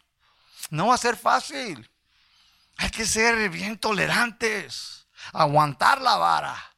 [0.70, 1.90] No va a ser fácil.
[2.76, 6.71] Hay que ser bien tolerantes, aguantar la vara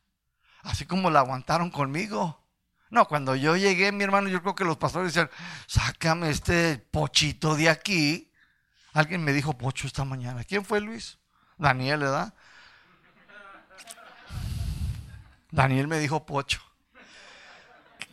[0.64, 2.42] así como la aguantaron conmigo.
[2.90, 5.31] No, cuando yo llegué, mi hermano, yo creo que los pastores decían,
[5.66, 8.31] sácame este pochito de aquí.
[8.92, 10.44] Alguien me dijo pocho esta mañana.
[10.44, 11.18] ¿Quién fue Luis?
[11.59, 12.35] Daniel, ¿verdad?
[15.50, 16.61] Daniel me dijo pocho.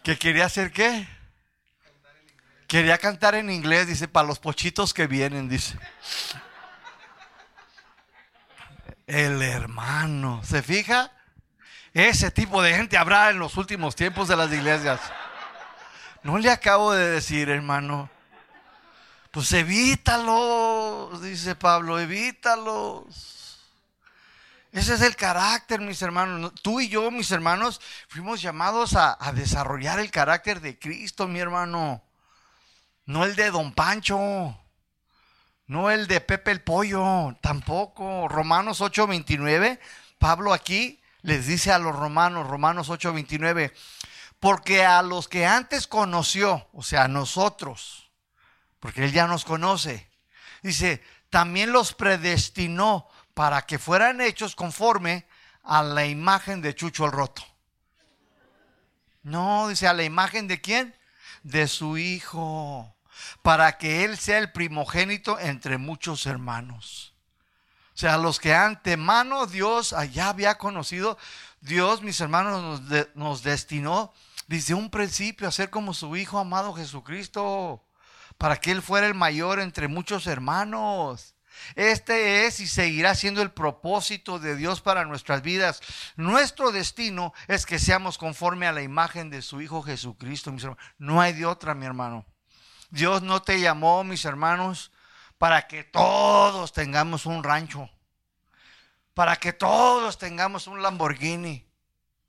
[0.03, 1.07] ¿Que quería hacer qué?
[2.67, 5.77] Quería cantar en inglés, dice, para los pochitos que vienen, dice.
[9.05, 11.11] El hermano, ¿se fija?
[11.93, 15.01] Ese tipo de gente habrá en los últimos tiempos de las iglesias.
[16.23, 18.09] No le acabo de decir, hermano.
[19.31, 23.59] Pues evítalos, dice Pablo, evítalos.
[24.71, 26.53] Ese es el carácter, mis hermanos.
[26.61, 32.01] Tú y yo, mis hermanos, fuimos llamados a, desarrollar el carácter de Cristo, mi hermano.
[33.05, 34.57] no el de Don Pancho,
[35.67, 38.29] no el de Pepe el Pollo, tampoco.
[38.29, 39.77] Romanos 8:29,
[40.17, 43.73] Pablo aquí les dice a los romanos, Romanos 8:29,
[44.39, 48.09] porque a los que antes conoció, o sea, a nosotros,
[48.79, 50.09] porque Él ya nos conoce,
[50.63, 55.27] dice, también los predestinó para que fueran hechos conforme
[55.63, 57.43] a la imagen de Chucho el Roto.
[59.23, 60.95] No, dice, a la imagen de quién?
[61.43, 62.95] De su hijo,
[63.41, 67.13] para que Él sea el primogénito entre muchos hermanos.
[68.01, 71.19] Sea, los que antemano Dios allá había conocido,
[71.59, 74.11] Dios, mis hermanos, nos, nos destinó
[74.47, 77.85] desde un principio a ser como su Hijo amado Jesucristo,
[78.39, 81.35] para que Él fuera el mayor entre muchos hermanos.
[81.75, 85.79] Este es y seguirá siendo el propósito de Dios para nuestras vidas.
[86.15, 90.83] Nuestro destino es que seamos conforme a la imagen de su Hijo Jesucristo, mis hermanos.
[90.97, 92.25] No hay de otra, mi hermano.
[92.89, 94.91] Dios no te llamó, mis hermanos,
[95.41, 97.89] para que todos tengamos un rancho,
[99.15, 101.67] para que todos tengamos un Lamborghini.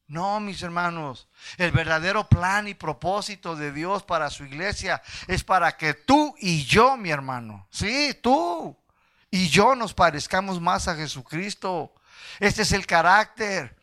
[0.07, 5.77] No, mis hermanos, el verdadero plan y propósito de Dios para su iglesia es para
[5.77, 8.75] que tú y yo, mi hermano, sí, tú
[9.31, 11.92] y yo nos parezcamos más a Jesucristo.
[12.40, 13.77] Este es el carácter.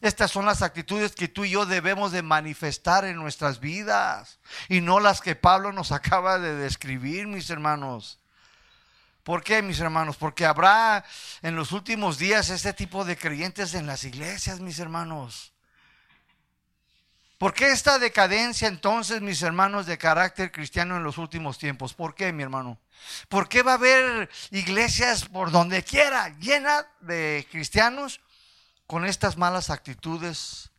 [0.00, 4.80] Estas son las actitudes que tú y yo debemos de manifestar en nuestras vidas y
[4.80, 8.18] no las que Pablo nos acaba de describir, mis hermanos.
[9.22, 10.16] ¿Por qué, mis hermanos?
[10.16, 11.04] Porque habrá
[11.42, 15.52] en los últimos días este tipo de creyentes en las iglesias, mis hermanos.
[17.38, 21.94] ¿Por qué esta decadencia entonces, mis hermanos, de carácter cristiano en los últimos tiempos?
[21.94, 22.78] ¿Por qué, mi hermano?
[23.28, 28.20] ¿Por qué va a haber iglesias por donde quiera llenas de cristianos
[28.86, 30.70] con estas malas actitudes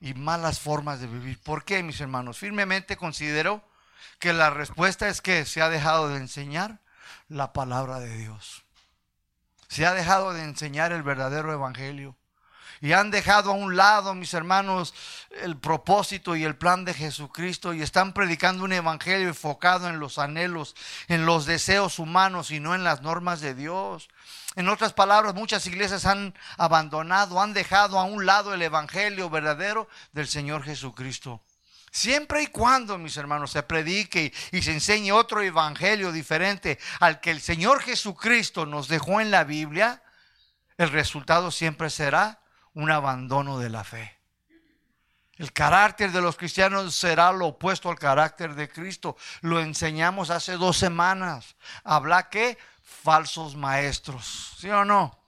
[0.00, 1.40] y malas formas de vivir?
[1.40, 2.38] ¿Por qué, mis hermanos?
[2.38, 3.62] Firmemente considero
[4.18, 6.80] que la respuesta es que se ha dejado de enseñar
[7.30, 8.64] la palabra de Dios.
[9.68, 12.16] Se ha dejado de enseñar el verdadero evangelio
[12.80, 14.94] y han dejado a un lado, mis hermanos,
[15.42, 20.18] el propósito y el plan de Jesucristo y están predicando un evangelio enfocado en los
[20.18, 20.74] anhelos,
[21.06, 24.08] en los deseos humanos y no en las normas de Dios.
[24.56, 29.88] En otras palabras, muchas iglesias han abandonado, han dejado a un lado el evangelio verdadero
[30.12, 31.42] del Señor Jesucristo.
[31.90, 37.32] Siempre y cuando, mis hermanos, se predique y se enseñe otro evangelio diferente al que
[37.32, 40.02] el Señor Jesucristo nos dejó en la Biblia,
[40.78, 42.40] el resultado siempre será
[42.74, 44.20] un abandono de la fe.
[45.36, 49.16] El carácter de los cristianos será lo opuesto al carácter de Cristo.
[49.40, 51.56] Lo enseñamos hace dos semanas.
[51.82, 55.18] Habla que falsos maestros, ¿sí o no?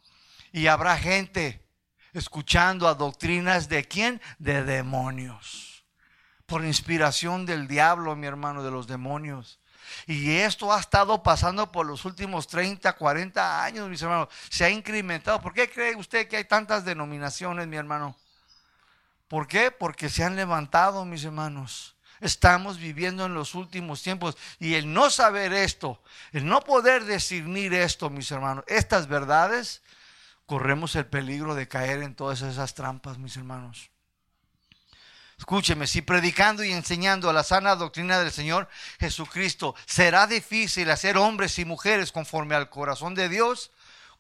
[0.53, 1.67] Y habrá gente
[2.13, 4.21] escuchando a doctrinas de quién?
[4.39, 5.72] De demonios.
[6.53, 9.59] Por inspiración del diablo, mi hermano, de los demonios.
[10.07, 14.29] Y esto ha estado pasando por los últimos 30, 40 años, mis hermanos.
[14.51, 15.41] Se ha incrementado.
[15.41, 18.15] ¿Por qué cree usted que hay tantas denominaciones, mi hermano?
[19.29, 19.71] ¿Por qué?
[19.71, 21.97] Porque se han levantado, mis hermanos.
[22.21, 24.37] Estamos viviendo en los últimos tiempos.
[24.59, 29.81] Y el no saber esto, el no poder discernir esto, mis hermanos, estas verdades,
[30.45, 33.92] corremos el peligro de caer en todas esas trampas, mis hermanos.
[35.43, 38.69] Escúcheme, si predicando y enseñando a la sana doctrina del Señor
[39.01, 43.73] Jesucristo será difícil hacer hombres y mujeres conforme al corazón de Dios,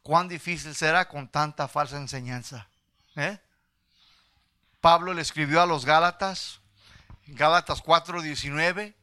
[0.02, 2.66] cuán difícil será con tanta falsa enseñanza.
[3.14, 3.38] ¿Eh?
[4.80, 6.58] Pablo le escribió a los Gálatas,
[7.28, 8.96] Gálatas 4:19,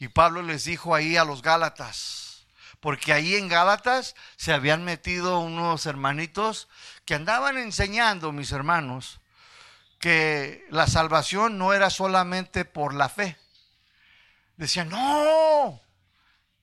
[0.00, 2.48] y Pablo les dijo ahí a los Gálatas,
[2.80, 6.66] porque ahí en Gálatas se habían metido unos hermanitos
[7.04, 9.20] que andaban enseñando, mis hermanos,
[9.98, 13.36] que la salvación no era solamente por la fe.
[14.56, 15.80] Decían, no,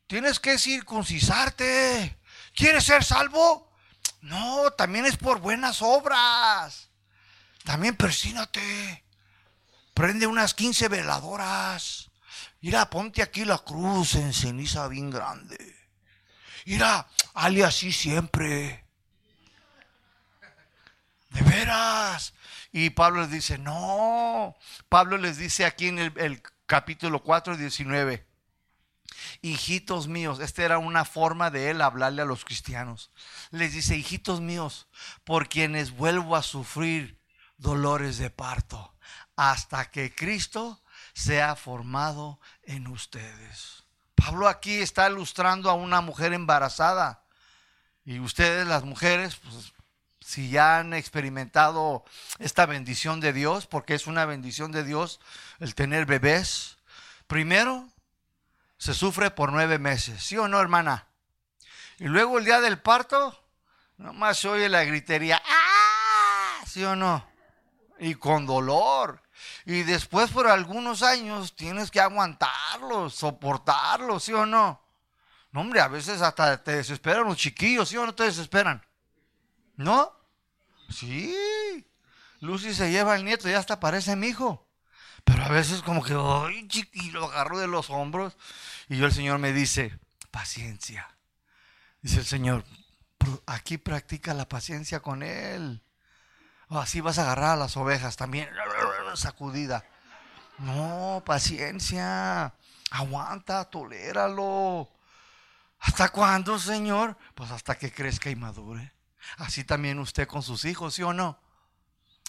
[0.07, 2.17] tienes que circuncisarte.
[2.55, 3.71] ¿Quieres ser salvo?
[4.21, 6.89] No, también es por buenas obras.
[7.63, 9.03] También persínate.
[9.93, 12.09] Prende unas 15 veladoras.
[12.61, 15.75] Mira, ponte aquí la cruz en ceniza bien grande.
[16.65, 18.85] Mira, ale así siempre.
[21.29, 22.33] De veras.
[22.77, 24.53] Y Pablo les dice, no.
[24.89, 28.27] Pablo les dice aquí en el, capítulo 4, 19.
[29.41, 33.11] Hijitos míos, esta era una forma de él hablarle a los cristianos.
[33.51, 34.89] Les dice, hijitos míos,
[35.23, 37.17] por quienes vuelvo a sufrir
[37.55, 38.93] dolores de parto,
[39.37, 43.85] hasta que Cristo sea formado en ustedes.
[44.15, 47.23] Pablo aquí está ilustrando a una mujer embarazada.
[48.03, 49.73] Y ustedes, las mujeres, pues
[50.25, 52.03] si ya han experimentado
[52.39, 55.19] esta bendición de Dios, porque es una bendición de Dios
[55.59, 56.79] el tener bebés,
[57.27, 57.87] primero
[58.79, 61.05] se sufre por nueve meses, ¿sí o no, hermana?
[61.99, 63.39] Y luego el día del parto,
[63.97, 66.65] nomás se oye la gritería, ¡ah!
[66.65, 67.23] ¿Sí o no?
[67.99, 69.21] Y con dolor.
[69.63, 74.81] Y después por algunos años tienes que aguantarlo, soportarlo, ¿sí o no?
[75.51, 78.83] No, hombre, a veces hasta te desesperan los chiquillos, ¿sí o no te desesperan?
[79.77, 80.11] ¿No?
[80.89, 81.35] Sí.
[82.39, 84.67] Lucy se lleva al nieto y hasta parece mi hijo.
[85.23, 88.37] Pero a veces como que, ay, chiquillo, lo agarro de los hombros.
[88.87, 89.97] Y yo el Señor me dice,
[90.31, 91.07] paciencia.
[92.01, 92.63] Dice el Señor,
[93.47, 95.81] aquí practica la paciencia con Él.
[96.69, 98.49] Así vas a agarrar a las ovejas también,
[99.15, 99.85] sacudida.
[100.59, 102.53] No, paciencia.
[102.91, 104.89] Aguanta, toléralo.
[105.79, 107.17] ¿Hasta cuándo, Señor?
[107.33, 108.94] Pues hasta que crezca y madure.
[109.37, 111.39] Así también usted con sus hijos, ¿sí o no?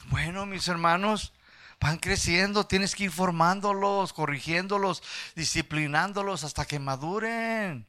[0.07, 1.33] Bueno, mis hermanos,
[1.81, 5.03] van creciendo, tienes que ir formándolos, corrigiéndolos,
[5.35, 7.87] disciplinándolos hasta que maduren.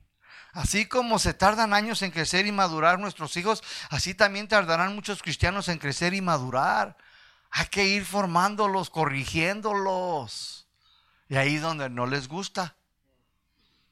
[0.54, 5.22] Así como se tardan años en crecer y madurar nuestros hijos, así también tardarán muchos
[5.22, 6.98] cristianos en crecer y madurar.
[7.52, 10.68] Hay que ir formándolos, corrigiéndolos.
[11.30, 12.76] Y ahí donde no les gusta.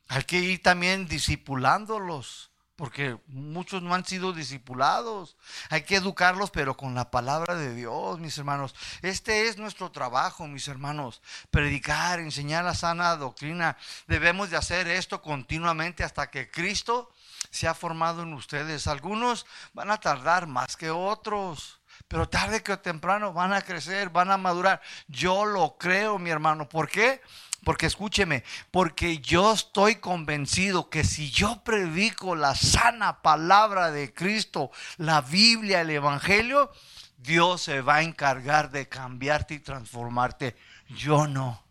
[0.08, 5.38] Hay que ir también discipulándolos porque muchos no han sido discipulados.
[5.70, 8.76] Hay que educarlos, pero con la palabra de Dios, mis hermanos.
[9.02, 11.22] Este es nuestro trabajo, mis hermanos.
[11.52, 13.78] Predicar, enseñar la sana doctrina.
[14.08, 17.12] Debemos de hacer esto continuamente hasta que Cristo
[17.50, 18.88] se ha formado en ustedes.
[18.88, 21.80] Algunos van a tardar más que otros.
[22.08, 24.82] Pero tarde que temprano van a crecer, van a madurar.
[25.08, 26.68] Yo lo creo, mi hermano.
[26.68, 27.22] ¿Por qué?
[27.66, 34.70] Porque escúcheme, porque yo estoy convencido que si yo predico la sana palabra de Cristo,
[34.98, 36.72] la Biblia, el Evangelio,
[37.18, 40.56] Dios se va a encargar de cambiarte y transformarte.
[40.90, 41.64] Yo no.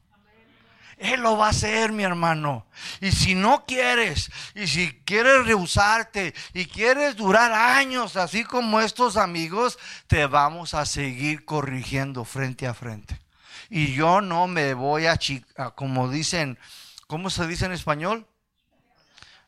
[0.98, 2.66] Él lo va a hacer, mi hermano.
[3.00, 9.16] Y si no quieres, y si quieres rehusarte, y quieres durar años, así como estos
[9.16, 9.78] amigos,
[10.08, 13.23] te vamos a seguir corrigiendo frente a frente.
[13.76, 15.18] Y yo no me voy a,
[15.74, 16.60] como dicen,
[17.08, 18.24] ¿cómo se dice en español?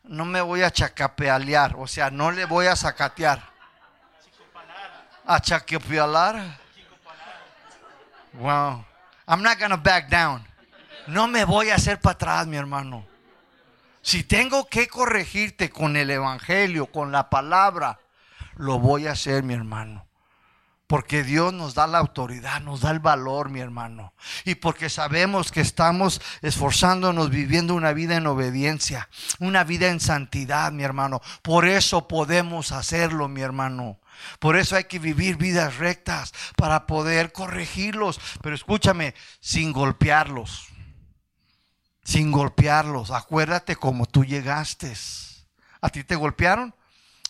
[0.03, 3.41] No me voy a chacapealear, o sea, no le voy a sacatear.
[5.27, 6.59] A chacapealar.
[8.33, 8.85] Wow.
[9.29, 10.45] I'm not to back down.
[11.07, 13.07] No me voy a hacer para atrás, mi hermano.
[14.03, 18.01] Si tengo que corregirte con el Evangelio, con la palabra,
[18.57, 20.05] lo voy a hacer, mi hermano.
[20.87, 24.14] Porque Dios nos da la autoridad, nos da el valor, mi hermano.
[24.45, 29.09] Y porque sabemos que estamos esforzándonos viviendo una vida en obediencia,
[29.41, 31.20] una vida en santidad, mi hermano.
[31.43, 33.99] Por eso podemos hacerlo, mi hermano.
[34.39, 38.20] Por eso hay que vivir vidas rectas para poder corregirlos.
[38.41, 40.68] Pero escúchame, sin golpearlos.
[42.05, 43.11] Sin golpearlos.
[43.11, 44.95] Acuérdate cómo tú llegaste.
[45.80, 46.72] ¿A ti te golpearon?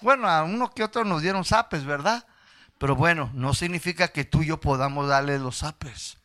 [0.03, 2.27] Bueno, a uno que otro nos dieron zapes, ¿verdad?
[2.79, 6.19] Pero bueno, no significa que tú y yo podamos darle los apes.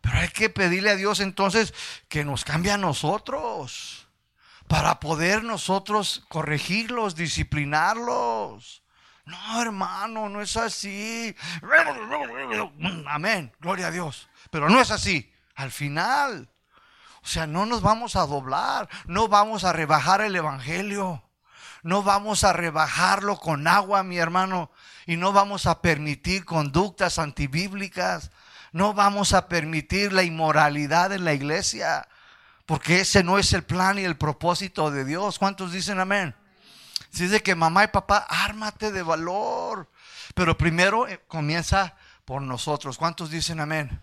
[0.00, 1.74] Pero hay que pedirle a Dios entonces
[2.08, 4.08] que nos cambie a nosotros
[4.68, 8.82] para poder nosotros corregirlos, disciplinarlos.
[9.24, 11.34] No, hermano, no es así.
[13.06, 14.28] Amén, gloria a Dios.
[14.50, 15.32] Pero no es así.
[15.54, 16.48] Al final,
[17.22, 21.22] o sea, no nos vamos a doblar, no vamos a rebajar el Evangelio,
[21.82, 24.70] no vamos a rebajarlo con agua, mi hermano
[25.08, 28.30] y no vamos a permitir conductas antibíblicas,
[28.72, 32.06] no vamos a permitir la inmoralidad en la iglesia,
[32.66, 35.38] porque ese no es el plan y el propósito de Dios.
[35.38, 36.34] ¿Cuántos dicen amén?
[37.08, 39.90] Si dice que mamá y papá, ármate de valor,
[40.34, 41.96] pero primero eh, comienza
[42.26, 42.98] por nosotros.
[42.98, 43.98] ¿Cuántos dicen amén?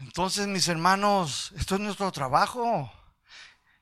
[0.00, 2.92] Entonces, mis hermanos, esto es nuestro trabajo.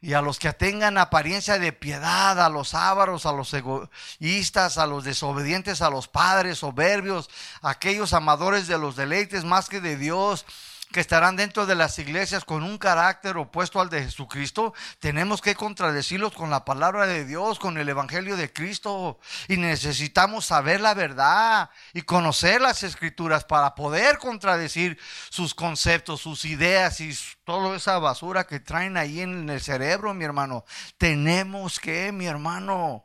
[0.03, 4.87] Y a los que tengan apariencia de piedad, a los ávaros, a los egoístas, a
[4.87, 7.29] los desobedientes, a los padres soberbios,
[7.61, 10.47] a aquellos amadores de los deleites más que de Dios,
[10.93, 15.55] que estarán dentro de las iglesias con un carácter opuesto al de Jesucristo, tenemos que
[15.55, 19.21] contradecirlos con la palabra de Dios, con el Evangelio de Cristo.
[19.47, 26.45] Y necesitamos saber la verdad y conocer las escrituras para poder contradecir sus conceptos, sus
[26.45, 30.65] ideas y toda esa basura que traen ahí en el cerebro, mi hermano.
[30.99, 33.05] Tenemos que, mi hermano.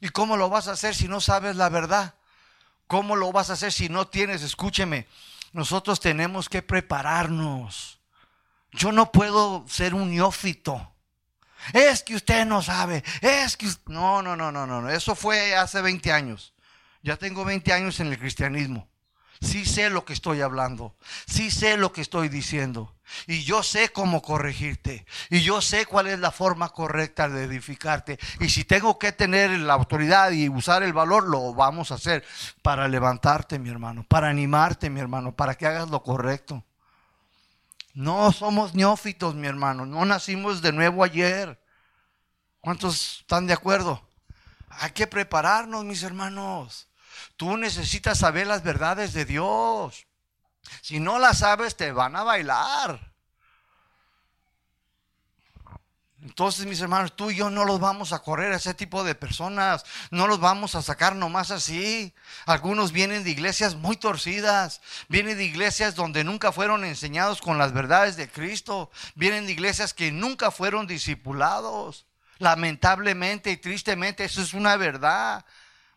[0.00, 2.14] ¿Y cómo lo vas a hacer si no sabes la verdad?
[2.88, 5.06] ¿Cómo lo vas a hacer si no tienes, escúcheme,
[5.54, 8.00] nosotros tenemos que prepararnos.
[8.72, 10.92] Yo no puedo ser un neófito.
[11.72, 13.04] Es que usted no sabe.
[13.22, 14.90] Es que no, no, no, no, no.
[14.90, 16.52] Eso fue hace 20 años.
[17.02, 18.88] Ya tengo 20 años en el cristianismo.
[19.44, 20.96] Sí sé lo que estoy hablando.
[21.26, 22.94] Sí sé lo que estoy diciendo.
[23.26, 25.04] Y yo sé cómo corregirte.
[25.28, 28.18] Y yo sé cuál es la forma correcta de edificarte.
[28.40, 32.24] Y si tengo que tener la autoridad y usar el valor, lo vamos a hacer
[32.62, 34.04] para levantarte, mi hermano.
[34.08, 35.36] Para animarte, mi hermano.
[35.36, 36.64] Para que hagas lo correcto.
[37.92, 39.84] No somos neófitos, mi hermano.
[39.84, 41.62] No nacimos de nuevo ayer.
[42.60, 44.02] ¿Cuántos están de acuerdo?
[44.70, 46.88] Hay que prepararnos, mis hermanos.
[47.36, 50.06] Tú necesitas saber las verdades de Dios.
[50.80, 53.14] Si no las sabes, te van a bailar.
[56.24, 59.14] Entonces, mis hermanos, tú y yo no los vamos a correr a ese tipo de
[59.14, 62.14] personas, no los vamos a sacar nomás así.
[62.46, 67.74] Algunos vienen de iglesias muy torcidas, vienen de iglesias donde nunca fueron enseñados con las
[67.74, 72.06] verdades de Cristo, vienen de iglesias que nunca fueron discipulados.
[72.38, 75.44] Lamentablemente y tristemente, eso es una verdad.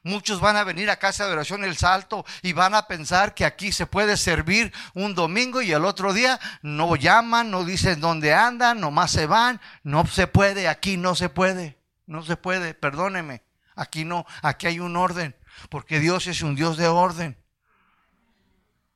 [0.08, 3.43] Muchos van a venir a casa de oración El Salto y van a pensar que
[3.43, 8.34] aquí se puede servir un domingo y el otro día no llaman, no dicen dónde
[8.34, 9.60] andan, nomás se van.
[9.84, 13.43] No se puede, aquí no se puede, no se puede, perdóneme.
[13.76, 15.36] Aquí no, aquí hay un orden,
[15.70, 17.38] porque Dios es un Dios de orden.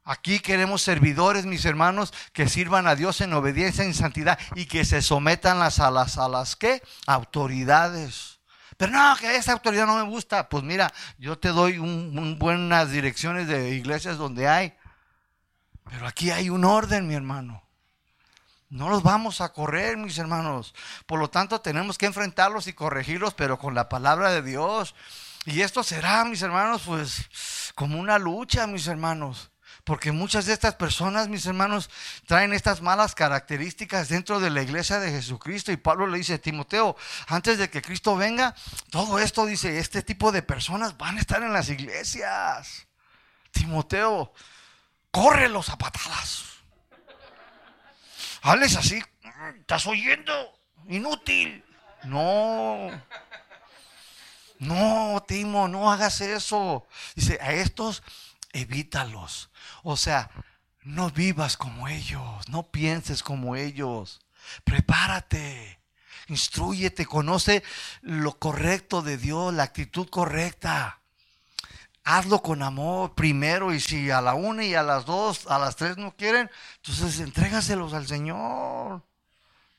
[0.05, 4.85] Aquí queremos servidores, mis hermanos, que sirvan a Dios en obediencia, en santidad y que
[4.85, 6.81] se sometan las, a las, a las ¿qué?
[7.05, 8.40] autoridades.
[8.81, 10.49] Pero no, que esa autoridad no me gusta.
[10.49, 14.73] Pues mira, yo te doy un, buenas direcciones de iglesias donde hay.
[15.87, 17.61] Pero aquí hay un orden, mi hermano.
[18.69, 20.73] No los vamos a correr, mis hermanos.
[21.05, 24.95] Por lo tanto, tenemos que enfrentarlos y corregirlos, pero con la palabra de Dios.
[25.45, 27.29] Y esto será, mis hermanos, pues
[27.75, 29.50] como una lucha, mis hermanos.
[29.83, 31.89] Porque muchas de estas personas, mis hermanos,
[32.27, 35.71] traen estas malas características dentro de la iglesia de Jesucristo.
[35.71, 36.95] Y Pablo le dice a Timoteo,
[37.27, 38.55] antes de que Cristo venga,
[38.91, 42.87] todo esto dice, este tipo de personas van a estar en las iglesias.
[43.51, 44.33] Timoteo,
[45.09, 46.45] córrelos a patadas.
[48.43, 49.01] Hables así,
[49.59, 50.33] ¿estás oyendo?
[50.87, 51.63] Inútil.
[52.03, 52.89] No.
[54.59, 56.85] No, Timo, no hagas eso.
[57.15, 58.03] Dice, a estos
[58.53, 59.49] evítalos.
[59.83, 60.29] O sea,
[60.83, 64.19] no vivas como ellos, no pienses como ellos.
[64.63, 65.79] Prepárate,
[66.27, 67.63] instruyete, conoce
[68.01, 71.01] lo correcto de Dios, la actitud correcta.
[72.03, 75.75] Hazlo con amor primero y si a la una y a las dos, a las
[75.75, 79.03] tres no quieren, entonces entrégaselos al Señor.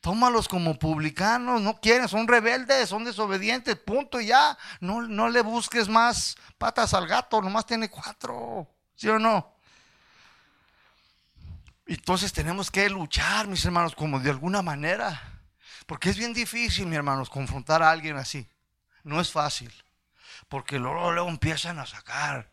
[0.03, 4.59] Tómalos como publicanos, no quieren, son rebeldes, son desobedientes, punto y ya.
[4.81, 9.55] No, no le busques más patas al gato, nomás tiene cuatro, ¿sí o no?
[11.87, 15.23] Entonces tenemos que luchar, mis hermanos, como de alguna manera.
[15.87, 18.49] Porque es bien difícil, mis hermanos, confrontar a alguien así.
[19.05, 19.73] No es fácil.
[20.49, 22.51] Porque luego, luego empiezan a sacar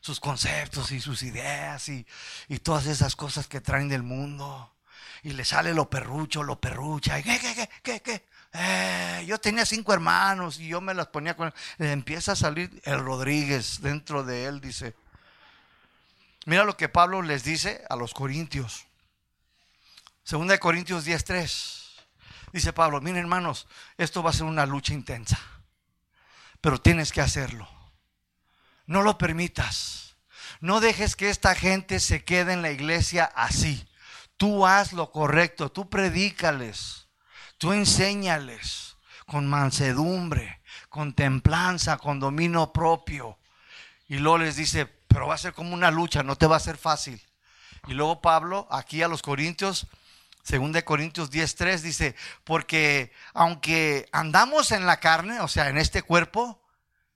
[0.00, 2.06] sus conceptos y sus ideas y,
[2.48, 4.74] y todas esas cosas que traen del mundo
[5.22, 7.22] y le sale lo perrucho, lo perrucha.
[7.22, 8.24] ¿Qué, qué, qué, qué, qué?
[8.52, 11.52] Eh, yo tenía cinco hermanos y yo me las ponía con...
[11.78, 14.94] empieza a salir el Rodríguez dentro de él, dice.
[16.46, 18.86] Mira lo que Pablo les dice a los corintios.
[20.24, 21.88] Segunda de Corintios 10.3.
[22.52, 23.66] Dice Pablo, miren hermanos,
[23.96, 25.38] esto va a ser una lucha intensa.
[26.60, 27.68] Pero tienes que hacerlo.
[28.86, 30.16] No lo permitas.
[30.60, 33.87] No dejes que esta gente se quede en la iglesia así.
[34.38, 37.08] Tú haz lo correcto, tú predícales,
[37.58, 43.38] tú enséñales con mansedumbre, con templanza, con dominio propio.
[44.08, 46.60] Y luego les dice, pero va a ser como una lucha, no te va a
[46.60, 47.20] ser fácil.
[47.88, 49.86] Y luego Pablo, aquí a los Corintios,
[50.48, 52.14] 2 Corintios 10:3 dice,
[52.44, 56.62] porque aunque andamos en la carne, o sea, en este cuerpo,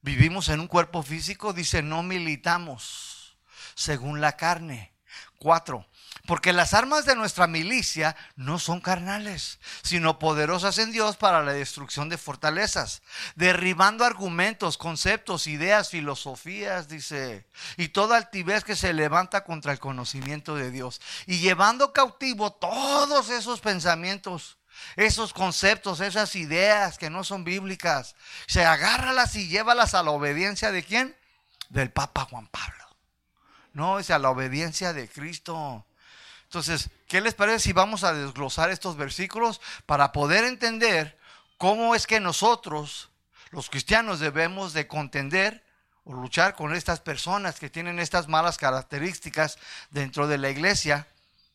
[0.01, 3.39] vivimos en un cuerpo físico, dice, no militamos
[3.75, 4.93] según la carne.
[5.39, 5.87] Cuatro,
[6.27, 11.53] porque las armas de nuestra milicia no son carnales, sino poderosas en Dios para la
[11.53, 13.03] destrucción de fortalezas,
[13.35, 17.47] derribando argumentos, conceptos, ideas, filosofías, dice,
[17.77, 23.31] y toda altivez que se levanta contra el conocimiento de Dios, y llevando cautivo todos
[23.31, 24.59] esos pensamientos
[24.97, 28.15] esos conceptos, esas ideas que no son bíblicas,
[28.47, 31.17] se agárralas y llévalas a la obediencia de quién?
[31.69, 32.85] Del Papa Juan Pablo.
[33.73, 35.87] No, es a la obediencia de Cristo.
[36.53, 41.19] Entonces, ¿qué les parece si vamos a desglosar estos versículos para poder entender
[41.57, 43.09] cómo es que nosotros,
[43.53, 45.65] los cristianos, debemos de contender
[46.05, 49.57] o luchar con estas personas que tienen estas malas características
[49.93, 51.09] dentro de la iglesia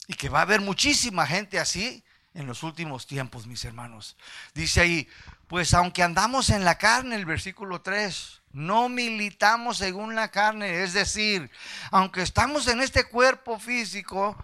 [0.08, 4.18] y que va a haber muchísima gente así en los últimos tiempos, mis hermanos.
[4.56, 5.08] Dice ahí,
[5.48, 10.94] pues aunque andamos en la carne, el versículo 3, no militamos según la carne, es
[10.94, 11.52] decir,
[11.92, 14.36] aunque estamos en este cuerpo físico,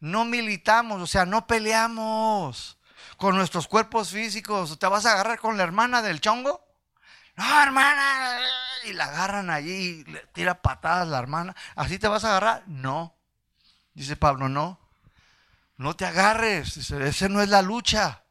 [0.00, 2.78] no militamos, o sea, no peleamos
[3.16, 4.78] con nuestros cuerpos físicos.
[4.78, 6.64] ¿Te vas a agarrar con la hermana del chongo?
[7.36, 8.38] No, hermana.
[8.86, 11.54] Y la agarran allí y le tira patadas la hermana.
[11.76, 12.64] ¿Así te vas a agarrar?
[12.66, 13.14] No.
[13.92, 14.80] Dice Pablo, no.
[15.76, 16.74] No te agarres.
[16.76, 18.24] Dice, esa no es la lucha.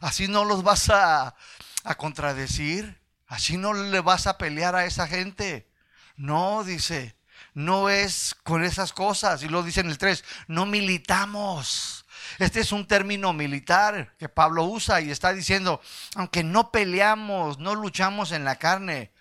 [0.00, 1.36] Así no los vas a,
[1.84, 3.00] a contradecir.
[3.28, 5.70] Así no le vas a pelear a esa gente.
[6.16, 7.16] No, dice,
[7.54, 9.42] no es con esas cosas.
[9.42, 12.04] Y lo dice en el 3, no militamos.
[12.38, 15.80] Este es un término militar que Pablo usa y está diciendo,
[16.14, 19.12] aunque no peleamos, no luchamos en la carne.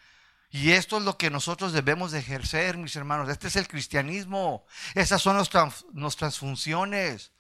[0.49, 3.29] Y esto es lo que nosotros debemos de ejercer, mis hermanos.
[3.29, 4.65] Este es el cristianismo.
[4.95, 7.31] Esas son nuestras, nuestras funciones.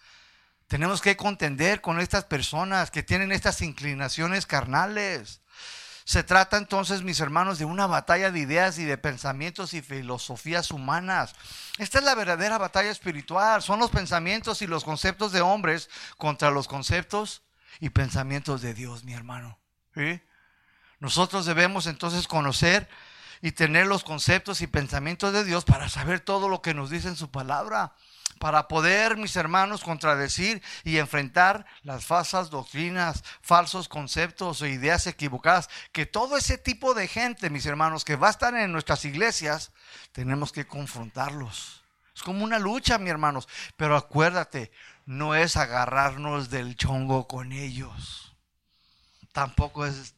[0.67, 5.40] Tenemos que contender con estas personas que tienen estas inclinaciones carnales.
[6.11, 10.71] Se trata entonces, mis hermanos, de una batalla de ideas y de pensamientos y filosofías
[10.71, 11.33] humanas.
[11.77, 13.61] Esta es la verdadera batalla espiritual.
[13.61, 17.43] Son los pensamientos y los conceptos de hombres contra los conceptos
[17.79, 19.57] y pensamientos de Dios, mi hermano.
[20.99, 22.89] Nosotros debemos entonces conocer
[23.41, 27.07] y tener los conceptos y pensamientos de Dios para saber todo lo que nos dice
[27.07, 27.95] en su palabra
[28.41, 35.69] para poder, mis hermanos, contradecir y enfrentar las falsas doctrinas, falsos conceptos o ideas equivocadas,
[35.91, 39.71] que todo ese tipo de gente, mis hermanos, que va a estar en nuestras iglesias,
[40.11, 41.83] tenemos que confrontarlos.
[42.15, 44.71] Es como una lucha, mis hermanos, pero acuérdate,
[45.05, 48.35] no es agarrarnos del chongo con ellos.
[49.33, 50.15] Tampoco es,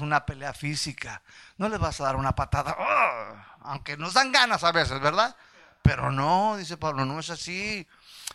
[0.00, 1.22] una pelea física.
[1.56, 3.56] No les vas a dar una patada, ¡ah!
[3.60, 5.36] aunque nos dan ganas a veces, ¿verdad?
[5.90, 7.84] Pero no, dice Pablo, no es así.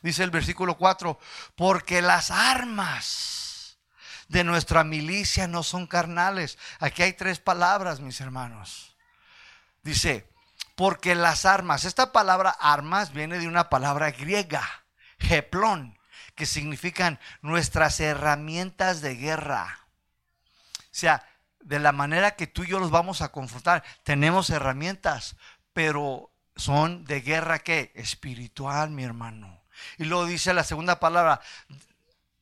[0.01, 1.17] Dice el versículo 4,
[1.55, 3.77] porque las armas
[4.27, 6.57] de nuestra milicia no son carnales.
[6.81, 8.97] Aquí hay tres palabras, mis hermanos.
[9.83, 10.29] Dice,
[10.75, 14.67] porque las armas, esta palabra armas viene de una palabra griega,
[15.17, 15.97] jeplón,
[16.35, 19.87] que significan nuestras herramientas de guerra.
[20.73, 21.25] O sea,
[21.61, 25.37] de la manera que tú y yo los vamos a confrontar, tenemos herramientas,
[25.71, 29.63] pero son de guerra que espiritual, mi hermano.
[29.97, 31.41] Y luego dice la segunda palabra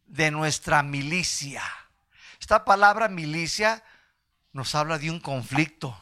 [0.05, 1.63] de nuestra milicia.
[2.39, 3.83] Esta palabra milicia
[4.51, 5.99] nos habla de un conflicto.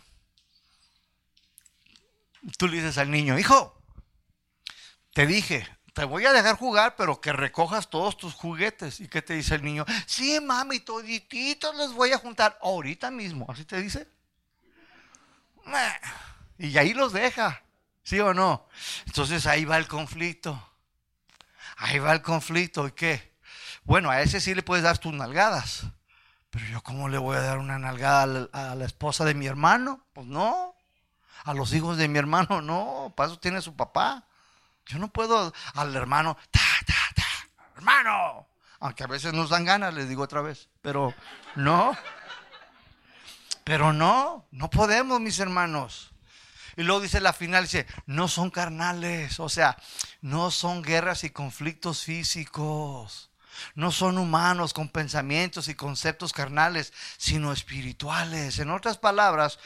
[2.57, 3.79] Tú le dices al niño, hijo,
[5.13, 8.99] te dije, te voy a dejar jugar, pero que recojas todos tus juguetes.
[8.99, 9.85] ¿Y qué te dice el niño?
[10.05, 13.45] Sí, mami, todititos los voy a juntar ahorita mismo.
[13.49, 14.07] ¿Así te dice?
[16.57, 17.61] Y ahí los deja.
[18.03, 18.67] ¿Sí o no?
[19.05, 20.71] Entonces ahí va el conflicto.
[21.77, 22.87] Ahí va el conflicto.
[22.87, 23.37] ¿Y qué?
[23.83, 25.85] Bueno, a ese sí le puedes dar tus nalgadas.
[26.49, 30.05] Pero yo, ¿cómo le voy a dar una nalgada a la, esposa de mi hermano?
[30.13, 30.75] Pues no.
[31.43, 33.13] A los hijos de mi hermano, no.
[33.15, 34.25] Para eso tiene su papá.
[34.85, 37.23] Yo no puedo al hermano, ta, ta, ta,
[37.77, 38.47] hermano.
[38.79, 40.69] Aunque a veces nos dan ganas, les digo otra vez.
[40.81, 41.13] Pero
[41.55, 41.95] no.
[43.63, 46.10] Pero no, no podemos, mis hermanos.
[46.77, 49.77] Y luego dice la final, dice, no son carnales, o sea,
[50.21, 53.29] no son guerras y conflictos físicos.
[53.75, 58.59] No son humanos con pensamientos y conceptos carnales, sino espirituales.
[58.59, 59.59] En otras palabras,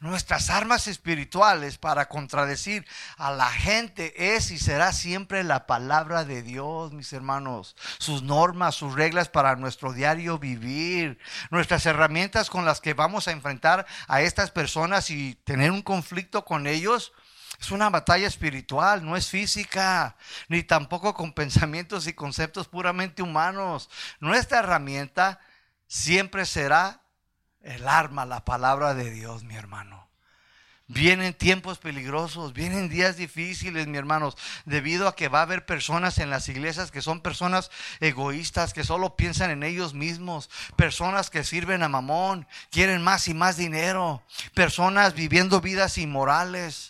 [0.00, 2.86] Nuestras armas espirituales para contradecir
[3.18, 7.76] a la gente es y será siempre la palabra de Dios, mis hermanos.
[7.98, 11.18] Sus normas, sus reglas para nuestro diario vivir.
[11.50, 16.46] Nuestras herramientas con las que vamos a enfrentar a estas personas y tener un conflicto
[16.46, 17.12] con ellos.
[17.60, 20.16] Es una batalla espiritual, no es física,
[20.48, 23.90] ni tampoco con pensamientos y conceptos puramente humanos.
[24.18, 25.40] Nuestra herramienta
[25.86, 26.99] siempre será
[27.62, 30.08] el arma, la palabra de Dios, mi hermano.
[30.92, 36.18] Vienen tiempos peligrosos, vienen días difíciles, mi hermanos, debido a que va a haber personas
[36.18, 41.44] en las iglesias que son personas egoístas, que solo piensan en ellos mismos, personas que
[41.44, 46.89] sirven a mamón, quieren más y más dinero, personas viviendo vidas inmorales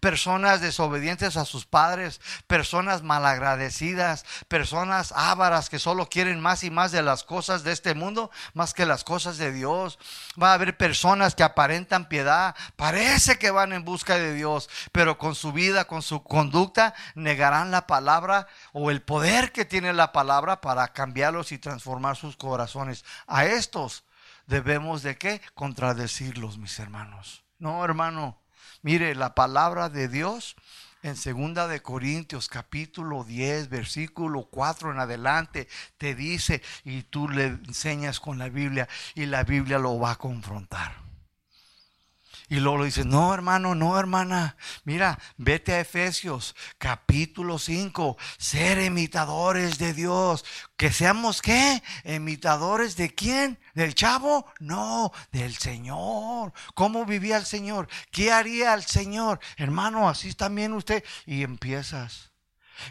[0.00, 6.92] personas desobedientes a sus padres, personas malagradecidas, personas ávaras que solo quieren más y más
[6.92, 9.98] de las cosas de este mundo, más que las cosas de Dios.
[10.40, 15.18] Va a haber personas que aparentan piedad, parece que van en busca de Dios, pero
[15.18, 20.12] con su vida, con su conducta, negarán la palabra o el poder que tiene la
[20.12, 23.04] palabra para cambiarlos y transformar sus corazones.
[23.26, 24.04] A estos
[24.46, 25.40] debemos de qué?
[25.54, 27.44] Contradecirlos, mis hermanos.
[27.58, 28.38] No, hermano.
[28.82, 30.54] Mire, la palabra de Dios
[31.02, 37.46] en segunda de Corintios capítulo 10 versículo 4 en adelante te dice y tú le
[37.46, 41.07] enseñas con la Biblia y la Biblia lo va a confrontar.
[42.50, 48.82] Y luego lo dice, no hermano, no hermana, mira, vete a Efesios capítulo 5, ser
[48.82, 50.46] imitadores de Dios.
[50.78, 51.82] Que seamos qué?
[52.04, 53.58] Imitadores de quién?
[53.74, 54.46] ¿Del chavo?
[54.60, 56.54] No, del Señor.
[56.74, 57.86] ¿Cómo vivía el Señor?
[58.10, 59.40] ¿Qué haría el Señor?
[59.58, 61.04] Hermano, así también usted.
[61.26, 62.28] Y empiezas.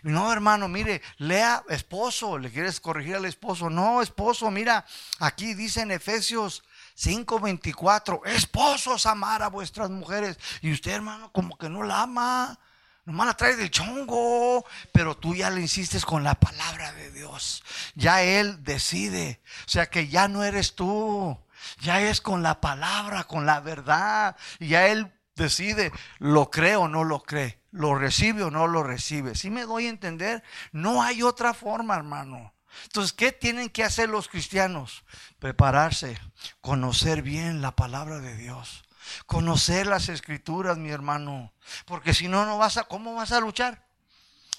[0.04, 3.70] No, hermano, mire, lea esposo, le quieres corregir al esposo.
[3.70, 4.86] No, esposo, mira,
[5.20, 6.64] aquí dice en Efesios
[6.98, 10.38] 5:24, esposos amar a vuestras mujeres.
[10.62, 12.60] Y usted, hermano, como que no la ama.
[13.06, 17.64] Nomás la trae del chongo, pero tú ya le insistes con la palabra de Dios.
[17.96, 19.42] Ya Él decide.
[19.66, 21.38] O sea que ya no eres tú.
[21.80, 24.36] Ya es con la palabra, con la verdad.
[24.60, 27.62] Y ya Él decide, lo cree o no lo cree.
[27.72, 29.36] Lo recibe o no lo recibe.
[29.36, 32.54] Si me doy a entender, no hay otra forma, hermano.
[32.84, 35.04] Entonces, ¿qué tienen que hacer los cristianos?
[35.40, 36.20] Prepararse,
[36.62, 38.86] conocer bien la palabra de Dios,
[39.26, 41.54] conocer las escrituras, mi hermano,
[41.86, 43.86] porque si no, no vas a, ¿cómo vas a luchar?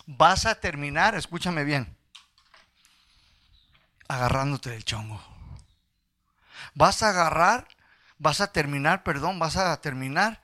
[0.07, 1.97] Vas a terminar, escúchame bien,
[4.09, 5.23] agarrándote del chongo.
[6.75, 7.69] Vas a agarrar,
[8.19, 10.43] vas a terminar, perdón, vas a terminar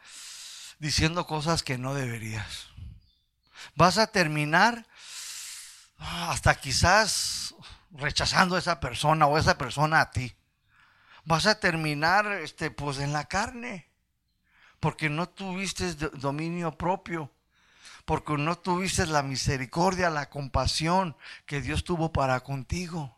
[0.78, 2.68] diciendo cosas que no deberías.
[3.74, 4.86] Vas a terminar
[5.98, 7.53] ah, hasta quizás
[7.94, 10.34] rechazando a esa persona o esa persona a ti.
[11.24, 13.88] Vas a terminar este, pues en la carne,
[14.80, 17.32] porque no tuviste dominio propio,
[18.04, 21.16] porque no tuviste la misericordia, la compasión
[21.46, 23.16] que Dios tuvo para contigo.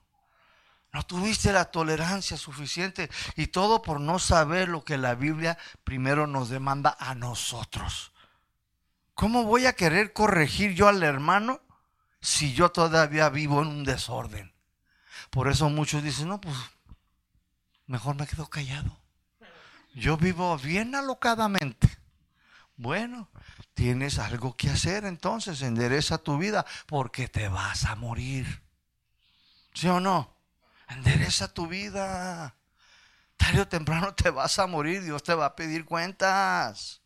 [0.93, 6.27] No tuviste la tolerancia suficiente y todo por no saber lo que la Biblia primero
[6.27, 8.13] nos demanda a nosotros.
[9.15, 11.61] ¿Cómo voy a querer corregir yo al hermano
[12.21, 14.56] si yo todavía vivo en un desorden?
[15.31, 16.57] Por eso muchos dicen, no, pues
[17.87, 18.97] mejor me quedo callado.
[19.95, 21.89] Yo vivo bien alocadamente.
[22.77, 23.31] Bueno,
[23.75, 28.63] tienes algo que hacer entonces, endereza tu vida porque te vas a morir.
[29.73, 30.37] ¿Sí o no?
[30.89, 32.55] Endereza tu vida.
[33.37, 37.03] Tarde o temprano te vas a morir, Dios te va a pedir cuentas.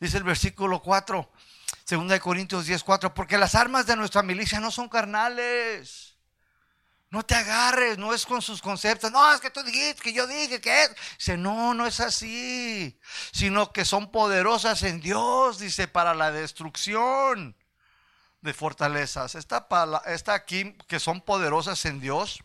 [0.00, 1.30] Dice el versículo 4,
[1.88, 6.11] 2 Corintios 10, 4, porque las armas de nuestra milicia no son carnales
[7.12, 9.12] no te agarres, no es con sus conceptos.
[9.12, 10.94] No, es que tú dijiste, que yo dije, que es.
[11.18, 12.98] Dice, no, no es así.
[13.32, 17.54] Sino que son poderosas en Dios, dice, para la destrucción
[18.40, 19.34] de fortalezas.
[19.34, 19.68] Esta,
[20.06, 22.42] esta aquí, que son poderosas en Dios,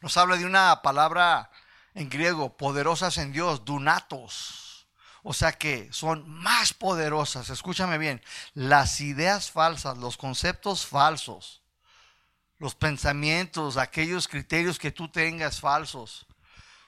[0.00, 1.50] nos habla de una palabra
[1.92, 4.88] en griego, poderosas en Dios, dunatos.
[5.22, 7.50] O sea que son más poderosas.
[7.50, 8.22] Escúchame bien,
[8.54, 11.61] las ideas falsas, los conceptos falsos
[12.62, 16.28] los pensamientos, aquellos criterios que tú tengas falsos,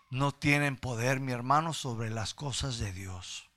[0.09, 3.51] no tienen poder, mi hermano, sobre las cosas de Dios.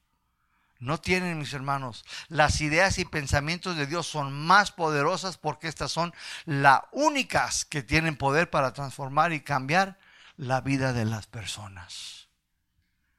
[0.80, 2.06] No tienen, mis hermanos.
[2.28, 6.12] Las ideas y pensamientos de Dios son más poderosas porque estas son
[6.46, 10.00] las únicas que tienen poder para transformar y cambiar
[10.38, 12.30] la vida de las personas.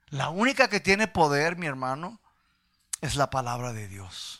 [0.09, 2.21] La única que tiene poder, mi hermano,
[3.01, 4.38] es la palabra de Dios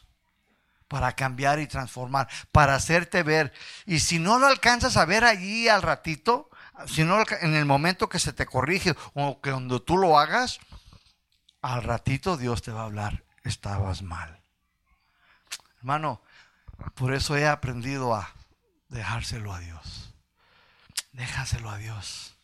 [0.89, 3.53] para cambiar y transformar, para hacerte ver.
[3.87, 6.51] Y si no lo alcanzas a ver allí al ratito,
[6.87, 10.59] si no en el momento que se te corrige o que cuando tú lo hagas,
[11.61, 14.43] al ratito Dios te va a hablar, estabas mal.
[15.79, 16.23] Hermano,
[16.95, 18.33] por eso he aprendido a
[18.89, 20.15] dejárselo a Dios.
[21.13, 22.35] Déjaselo a Dios.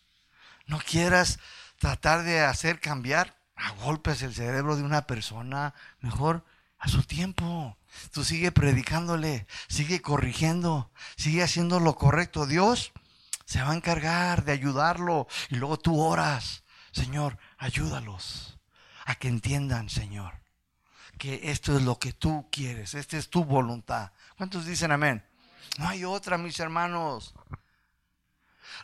[0.66, 1.38] No quieras
[1.78, 6.44] tratar de hacer cambiar a golpes el cerebro de una persona, mejor
[6.78, 7.76] a su tiempo.
[8.12, 12.46] Tú sigue predicándole, sigue corrigiendo, sigue haciendo lo correcto.
[12.46, 12.92] Dios
[13.44, 18.58] se va a encargar de ayudarlo y luego tú oras, Señor, ayúdalos
[19.04, 20.40] a que entiendan, Señor,
[21.18, 24.12] que esto es lo que tú quieres, esta es tu voluntad.
[24.36, 25.24] ¿Cuántos dicen amén?
[25.78, 27.34] No hay otra, mis hermanos.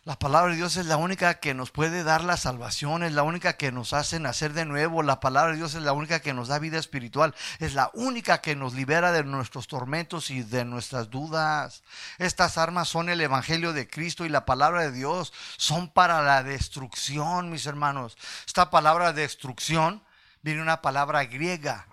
[0.04, 3.22] La palabra de Dios es la única que nos puede dar la salvación, es la
[3.22, 5.02] única que nos hace nacer de nuevo.
[5.02, 8.40] La palabra de Dios es la única que nos da vida espiritual, es la única
[8.40, 11.82] que nos libera de nuestros tormentos y de nuestras dudas.
[12.18, 16.42] Estas armas son el Evangelio de Cristo y la palabra de Dios son para la
[16.42, 18.16] destrucción, mis hermanos.
[18.46, 20.02] Esta palabra destrucción
[20.42, 21.86] viene una palabra griega.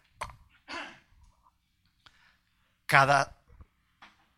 [2.86, 3.36] Cada,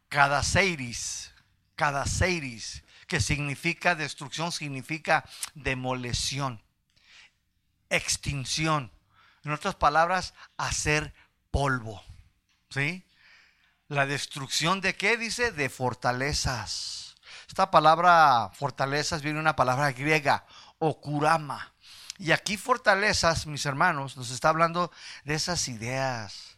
[0.08, 1.32] cada seiris,
[1.76, 6.62] cada seiris que significa destrucción, significa demolición,
[7.89, 8.91] extinción.
[9.43, 11.14] En otras palabras, hacer
[11.51, 12.01] polvo.
[12.70, 13.03] ¿Sí?
[13.88, 15.51] La destrucción de qué dice?
[15.51, 17.16] De fortalezas.
[17.47, 20.45] Esta palabra fortalezas viene de una palabra griega,
[20.78, 21.74] okurama.
[22.20, 24.91] Y aquí fortalezas, mis hermanos, nos está hablando
[25.24, 26.49] de esas ideas,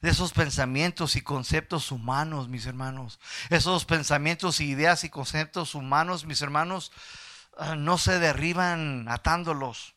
[0.00, 3.20] de esos pensamientos y conceptos humanos, mis hermanos.
[3.50, 6.90] Esos pensamientos, ideas y conceptos humanos, mis hermanos,
[7.58, 9.94] ah, no se derriban atándolos.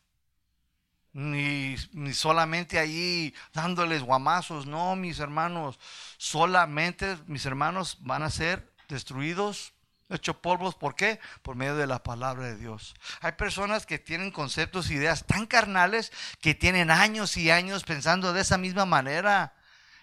[1.12, 5.78] Ni, ni, solamente ahí dándoles guamazos, no, mis hermanos,
[6.18, 9.74] solamente mis hermanos van a ser destruidos
[10.10, 10.74] hecho polvos.
[10.74, 11.20] ¿Por qué?
[11.42, 12.94] Por medio de la palabra de Dios.
[13.20, 18.40] Hay personas que tienen conceptos, ideas tan carnales que tienen años y años pensando de
[18.40, 19.54] esa misma manera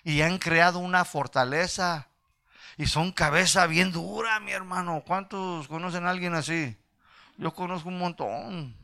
[0.04, 2.08] y han creado una fortaleza
[2.78, 5.04] y son cabeza bien dura, mi hermano.
[5.06, 6.78] ¿Cuántos conocen a alguien así?
[7.38, 8.76] Yo conozco un montón.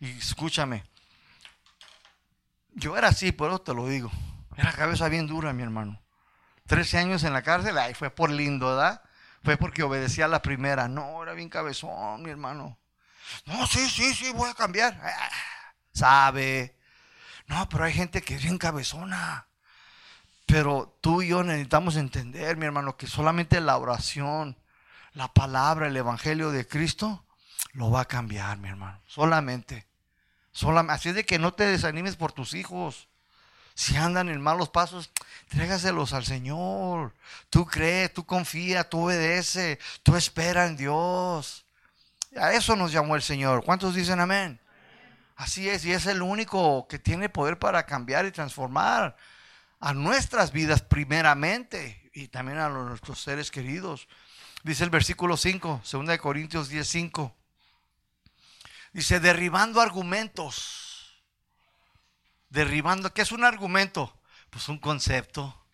[0.00, 0.84] Y escúchame,
[2.74, 4.10] yo era así, por eso te lo digo.
[4.56, 6.02] Era cabeza bien dura, mi hermano.
[6.66, 9.02] Trece años en la cárcel, ahí fue por lindo, ¿verdad?
[9.42, 10.88] Fue porque obedecía a la primera.
[10.88, 12.78] No, era bien cabezón, mi hermano.
[13.46, 15.00] No, sí, sí, sí, voy a cambiar.
[15.02, 15.30] Ah,
[15.92, 16.76] sabe.
[17.46, 19.46] No, pero hay gente que es bien cabezona.
[20.46, 24.56] Pero tú y yo necesitamos entender, mi hermano, que solamente la oración,
[25.14, 27.24] la palabra, el evangelio de Cristo
[27.72, 29.00] lo va a cambiar, mi hermano.
[29.06, 29.86] Solamente.
[30.52, 30.94] Solamente.
[30.94, 33.08] Así es de que no te desanimes por tus hijos.
[33.74, 35.10] Si andan en malos pasos,
[35.48, 37.14] trégaselos al Señor.
[37.48, 41.64] Tú crees, tú confía, tú obedece, tú espera en Dios.
[42.36, 43.64] A eso nos llamó el Señor.
[43.64, 44.60] ¿Cuántos dicen amén?
[45.36, 49.16] Así es, y es el único que tiene poder para cambiar y transformar
[49.82, 54.08] a nuestras vidas primeramente y también a nuestros seres queridos.
[54.64, 57.36] Dice el versículo 5, 2 Corintios 10, 5.
[58.94, 60.82] Dice, derribando argumentos
[62.52, 63.12] derribando.
[63.12, 64.14] ¿Qué es un argumento?
[64.50, 65.66] Pues un concepto,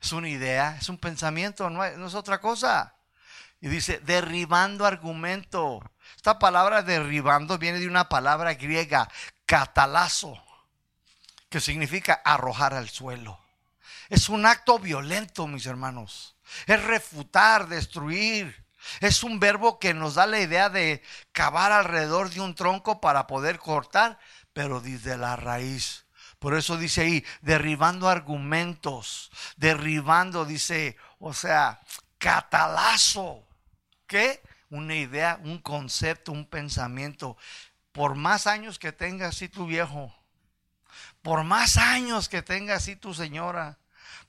[0.00, 2.94] es una idea, es un pensamiento, no, es otra cosa.
[3.60, 5.80] Y dice, derribando argumento.
[6.16, 9.08] Esta palabra derribando viene de una palabra griega,
[9.44, 10.42] catalazo,
[11.48, 13.39] que significa arrojar al suelo.
[14.10, 16.36] Es un acto violento, mis hermanos.
[16.66, 18.66] Es refutar, destruir.
[19.00, 21.02] Es un verbo que nos da la idea de
[21.32, 24.18] cavar alrededor de un tronco para poder cortar,
[24.52, 26.06] pero desde la raíz.
[26.40, 31.80] Por eso dice ahí, derribando argumentos, derribando, dice, o sea,
[32.18, 33.46] catalazo.
[34.06, 34.42] ¿Qué?
[34.70, 37.36] Una idea, un concepto, un pensamiento.
[37.92, 40.12] Por más años que tenga así tu viejo,
[41.22, 43.79] por más años que tenga así tu señora,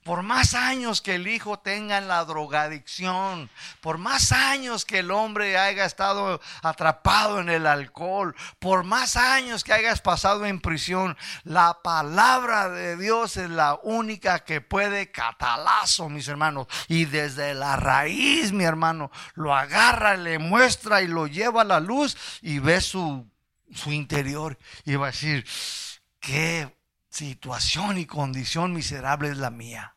[0.04, 3.48] por más años que el hijo tenga en la drogadicción,
[3.80, 9.62] por más años que el hombre haya estado atrapado en el alcohol, por más años
[9.62, 16.08] que hayas pasado en prisión, la palabra de Dios es la única que puede catalazo,
[16.08, 16.66] mis hermanos.
[16.88, 21.80] Y desde la raíz, mi hermano, lo agarra, le muestra y lo lleva a la
[21.80, 23.30] luz y ve su,
[23.72, 25.46] su interior y va a decir,
[26.20, 26.81] qué
[27.12, 29.94] situación y condición miserable es la mía.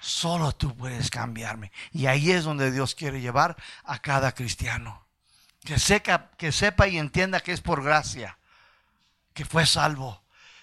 [0.00, 1.70] Solo tú puedes cambiarme.
[1.92, 5.06] Y ahí es donde Dios quiere llevar a cada cristiano.
[5.64, 8.38] Que, sepa, que sepa y entienda que es por gracia,
[9.32, 10.22] que fue salvo.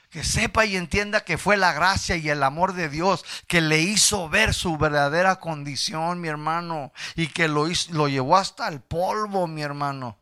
[0.10, 3.80] Que sepa y entienda que fue la gracia y el amor de Dios que le
[3.80, 9.48] hizo ver su verdadera condición, mi hermano, y que lo, lo llevó hasta el polvo,
[9.48, 10.21] mi hermano.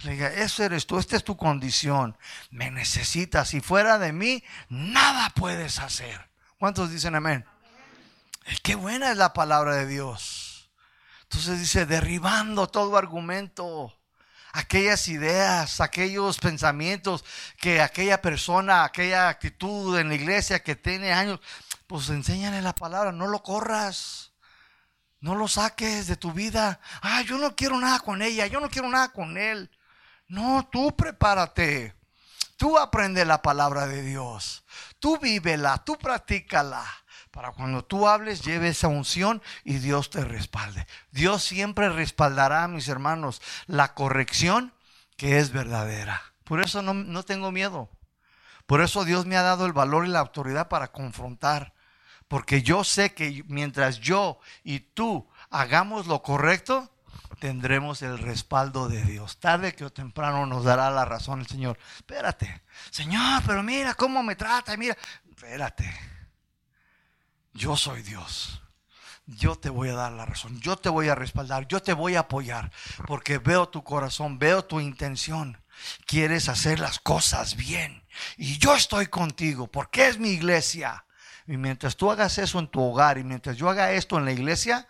[0.00, 2.16] Le diga, eso eres tú, esta es tu condición.
[2.50, 3.48] Me necesitas.
[3.48, 6.28] Si fuera de mí, nada puedes hacer.
[6.58, 7.44] ¿Cuántos dicen amén?
[8.62, 10.70] Qué buena es la palabra de Dios.
[11.24, 13.94] Entonces dice, derribando todo argumento,
[14.52, 17.24] aquellas ideas, aquellos pensamientos
[17.58, 21.40] que aquella persona, aquella actitud en la iglesia que tiene años,
[21.86, 24.32] pues enséñale la palabra, no lo corras.
[25.20, 26.80] No lo saques de tu vida.
[27.02, 29.68] Ah, yo no quiero nada con ella, yo no quiero nada con él.
[30.28, 31.94] No, tú prepárate.
[32.56, 34.64] Tú aprende la palabra de Dios.
[34.98, 36.84] Tú vívela, tú practícala.
[37.30, 40.86] Para cuando tú hables, lleve esa unción y Dios te respalde.
[41.12, 44.72] Dios siempre respaldará, mis hermanos, la corrección
[45.16, 46.20] que es verdadera.
[46.44, 47.90] Por eso no, no tengo miedo.
[48.66, 51.74] Por eso Dios me ha dado el valor y la autoridad para confrontar.
[52.26, 56.90] Porque yo sé que mientras yo y tú hagamos lo correcto,
[57.38, 59.38] tendremos el respaldo de Dios.
[59.38, 61.78] Tarde que o temprano nos dará la razón el Señor.
[61.96, 64.96] Espérate, Señor, pero mira cómo me trata, mira,
[65.28, 65.92] espérate.
[67.52, 68.62] Yo soy Dios.
[69.26, 72.16] Yo te voy a dar la razón, yo te voy a respaldar, yo te voy
[72.16, 72.72] a apoyar,
[73.06, 75.60] porque veo tu corazón, veo tu intención.
[76.06, 78.04] Quieres hacer las cosas bien.
[78.38, 81.04] Y yo estoy contigo, porque es mi iglesia.
[81.46, 84.32] Y mientras tú hagas eso en tu hogar y mientras yo haga esto en la
[84.32, 84.88] iglesia,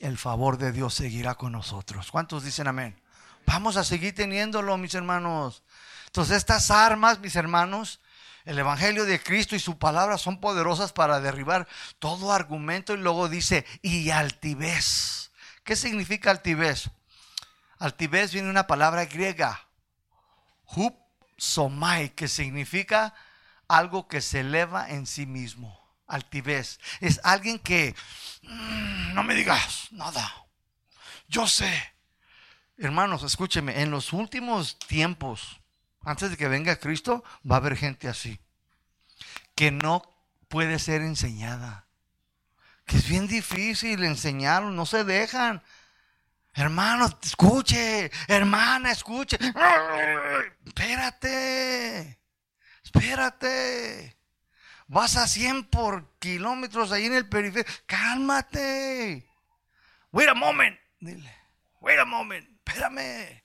[0.00, 2.10] el favor de Dios seguirá con nosotros.
[2.10, 3.00] ¿Cuántos dicen amén?
[3.46, 5.62] Vamos a seguir teniéndolo, mis hermanos.
[6.06, 8.00] Entonces estas armas, mis hermanos,
[8.44, 11.68] el Evangelio de Cristo y su palabra son poderosas para derribar
[11.98, 12.94] todo argumento.
[12.94, 15.32] Y luego dice, y altivez.
[15.64, 16.90] ¿Qué significa altivez?
[17.78, 19.68] Altivez viene una palabra griega,
[20.66, 20.96] hup
[21.36, 23.14] somai, que significa
[23.68, 25.77] algo que se eleva en sí mismo.
[26.08, 26.80] Altivez.
[27.00, 27.94] Es alguien que,
[28.42, 30.46] mm, no me digas nada,
[31.28, 31.94] yo sé.
[32.78, 35.60] Hermanos, escúcheme, en los últimos tiempos,
[36.02, 38.40] antes de que venga Cristo, va a haber gente así,
[39.54, 40.02] que no
[40.48, 41.86] puede ser enseñada,
[42.86, 45.62] que es bien difícil enseñar, no se dejan.
[46.54, 49.38] Hermano, escuche, hermana, escuche.
[50.64, 52.18] Espérate,
[52.82, 54.17] espérate.
[54.88, 57.70] Vas a 100 por kilómetros ahí en el periférico.
[57.86, 59.28] Cálmate.
[60.10, 60.78] Wait a moment.
[60.98, 61.30] Dile,
[61.80, 62.48] wait a moment.
[62.66, 63.42] Espérame.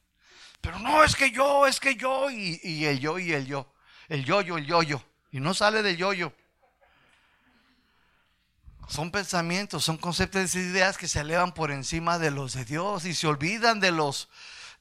[0.62, 2.32] Pero no, es que yo, es que yo.
[2.32, 3.74] Y, y el yo y el yo.
[4.08, 5.04] El yo, yo, el yo, yo.
[5.32, 6.34] Y no sale del yo, yo.
[8.88, 13.06] Son pensamientos, son conceptos y ideas que se elevan por encima de los de Dios
[13.06, 14.30] y se olvidan de los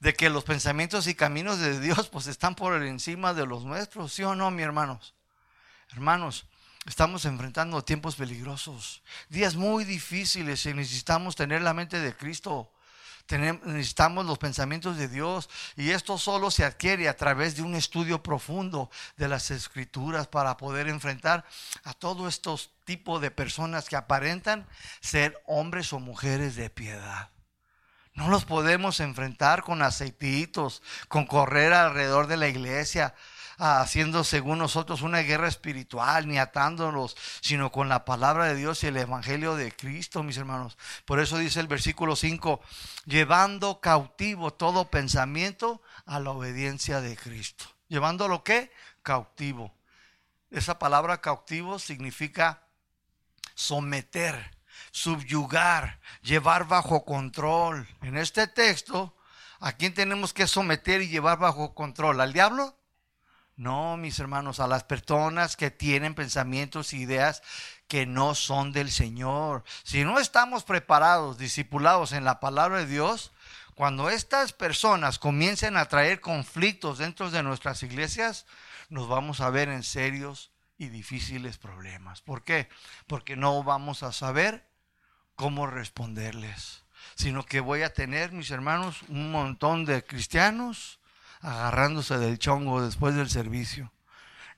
[0.01, 4.13] de que los pensamientos y caminos de Dios pues están por encima de los nuestros,
[4.13, 5.15] ¿sí o no, mis hermanos?
[5.93, 6.47] Hermanos,
[6.87, 12.73] estamos enfrentando tiempos peligrosos, días muy difíciles y necesitamos tener la mente de Cristo
[13.39, 18.23] necesitamos los pensamientos de Dios y esto solo se adquiere a través de un estudio
[18.23, 21.45] profundo de las escrituras para poder enfrentar
[21.85, 24.67] a todos estos tipos de personas que aparentan
[25.01, 27.31] ser hombres o mujeres de piedad.
[28.15, 33.15] No los podemos enfrentar con aceititos, con correr alrededor de la iglesia,
[33.63, 38.89] haciendo según nosotros una guerra espiritual, ni atándolos, sino con la palabra de Dios y
[38.89, 40.77] el Evangelio de Cristo, mis hermanos.
[41.05, 42.61] Por eso dice el versículo 5,
[43.05, 47.65] llevando cautivo todo pensamiento a la obediencia de Cristo.
[47.87, 48.73] ¿Llevando lo que?
[49.05, 49.73] Cautivo.
[50.51, 52.65] Esa palabra cautivo significa
[53.55, 54.57] someter,
[54.91, 57.87] subyugar, llevar bajo control.
[58.03, 59.17] En este texto,
[59.61, 62.21] ¿a quién tenemos que someter y llevar bajo control?
[62.21, 62.77] ¿Al diablo?
[63.57, 67.43] No, mis hermanos, a las personas que tienen pensamientos e ideas
[67.87, 69.65] que no son del Señor.
[69.83, 73.33] Si no estamos preparados, discipulados en la palabra de Dios,
[73.75, 78.47] cuando estas personas comiencen a traer conflictos dentro de nuestras iglesias,
[78.89, 82.23] nos vamos a ver en serios y difíciles problemas.
[82.23, 82.69] ¿Por qué?
[83.07, 84.67] Porque no vamos a saber
[85.37, 86.85] cómo responderles,
[87.15, 91.01] sino que voy a tener, mis hermanos, un montón de cristianos
[91.43, 93.93] agarrándose del chongo después del servicio.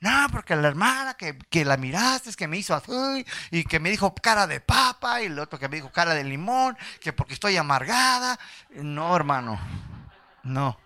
[0.00, 3.80] No, porque la hermana que, que la miraste, es que me hizo así, y que
[3.80, 7.12] me dijo cara de papa, y el otro que me dijo cara de limón, que
[7.12, 8.38] porque estoy amargada.
[8.70, 9.58] No, hermano,
[10.42, 10.78] no.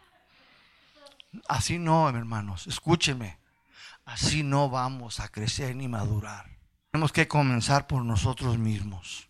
[1.48, 3.38] Así no, hermanos, escúchenme.
[4.04, 6.46] Así no vamos a crecer ni madurar.
[6.90, 9.27] Tenemos que comenzar por nosotros mismos.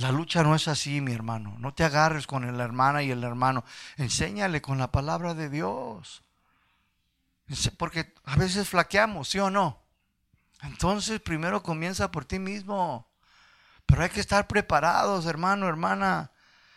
[0.00, 1.56] La lucha no es así, mi hermano.
[1.58, 3.64] No te agarres con la hermana y el hermano.
[3.98, 6.22] Enséñale con la palabra de Dios.
[7.76, 9.82] Porque a veces flaqueamos, ¿sí o no?
[10.62, 13.10] Entonces primero comienza por ti mismo.
[13.84, 16.30] Pero hay que estar preparados, hermano, hermana.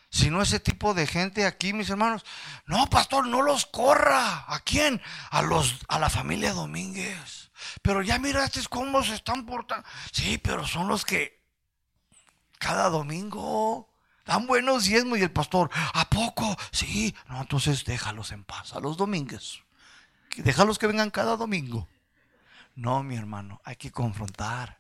[0.10, 2.26] Si no ese tipo de gente aquí, mis hermanos,
[2.66, 4.44] no, pastor, no los corra.
[4.54, 5.02] ¿A quién?
[5.30, 7.52] A los a la familia Domínguez.
[7.82, 9.88] Pero ya miraste cómo se están portando.
[10.12, 11.43] Sí, pero son los que
[12.64, 13.90] cada domingo.
[14.26, 16.56] Dan buenos diezmos y el pastor, ¿a poco?
[16.72, 19.64] Sí, no, entonces déjalos en paz a los domingos.
[20.38, 21.90] Déjalos que vengan cada domingo.
[22.76, 24.80] No, mi hermano, hay que confrontar.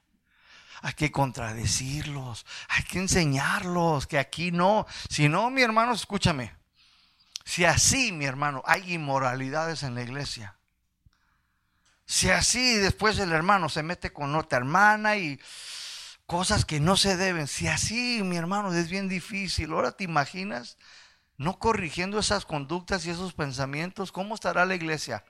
[0.82, 2.46] Hay que contradecirlos.
[2.70, 4.88] Hay que enseñarlos que aquí no.
[5.10, 6.56] Si no, mi hermano, escúchame.
[7.44, 10.56] Si así, mi hermano, hay inmoralidades en la iglesia.
[12.06, 15.40] Si así después el hermano se mete con otra hermana y
[16.26, 17.48] cosas que no se deben.
[17.48, 19.72] Si así, mi hermano, es bien difícil.
[19.72, 20.78] Ahora te imaginas
[21.38, 25.26] no corrigiendo esas conductas y esos pensamientos, ¿cómo estará la iglesia?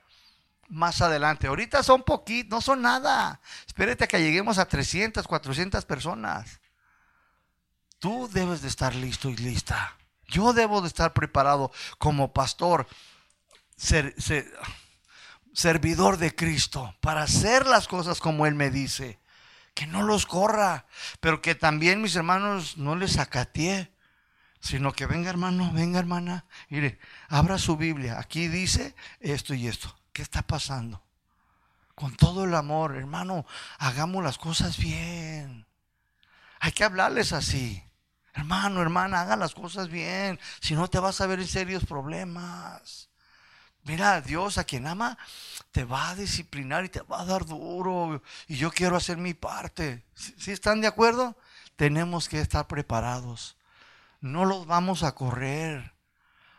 [0.68, 1.46] Más adelante.
[1.46, 3.40] Ahorita son poquitos, no son nada.
[3.66, 6.60] Espérate a que lleguemos a 300, 400 personas.
[7.98, 9.96] Tú debes de estar listo y lista.
[10.28, 12.86] Yo debo de estar preparado como pastor,
[15.52, 19.18] servidor de Cristo, para hacer las cosas como Él me dice
[19.74, 20.86] que no los corra,
[21.20, 23.92] pero que también mis hermanos no les acatee,
[24.60, 26.98] sino que venga hermano, venga hermana, mire,
[27.28, 31.04] abra su Biblia, aquí dice esto y esto, ¿qué está pasando?
[31.94, 33.46] con todo el amor, hermano,
[33.78, 35.66] hagamos las cosas bien.
[36.60, 37.82] Hay que hablarles así.
[38.32, 40.40] Hermano, hermana, hagan las cosas bien.
[40.60, 43.10] Si no, te vas a ver en serios problemas.
[43.84, 45.18] Mira, Dios a quien ama
[45.70, 48.22] te va a disciplinar y te va a dar duro.
[48.48, 50.02] Y yo quiero hacer mi parte.
[50.14, 51.36] ¿Sí, están de acuerdo?
[51.76, 53.56] Tenemos que estar preparados.
[54.20, 55.92] No los vamos a correr.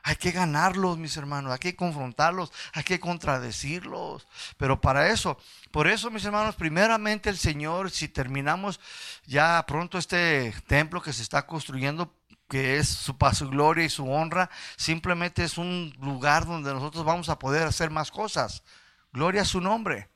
[0.04, 4.28] Hay que ganarlos, mis hermanos, hay que confrontarlos, hay que contradecirlos.
[4.58, 5.40] Pero para eso,
[5.72, 8.80] por eso, mis hermanos, primeramente el Señor, si terminamos
[9.26, 12.14] ya pronto este templo que se está construyendo,
[12.48, 17.06] que es su paso y gloria y su honra, simplemente es un lugar donde nosotros
[17.06, 18.64] vamos a poder hacer más cosas.
[19.12, 20.10] Gloria a su nombre.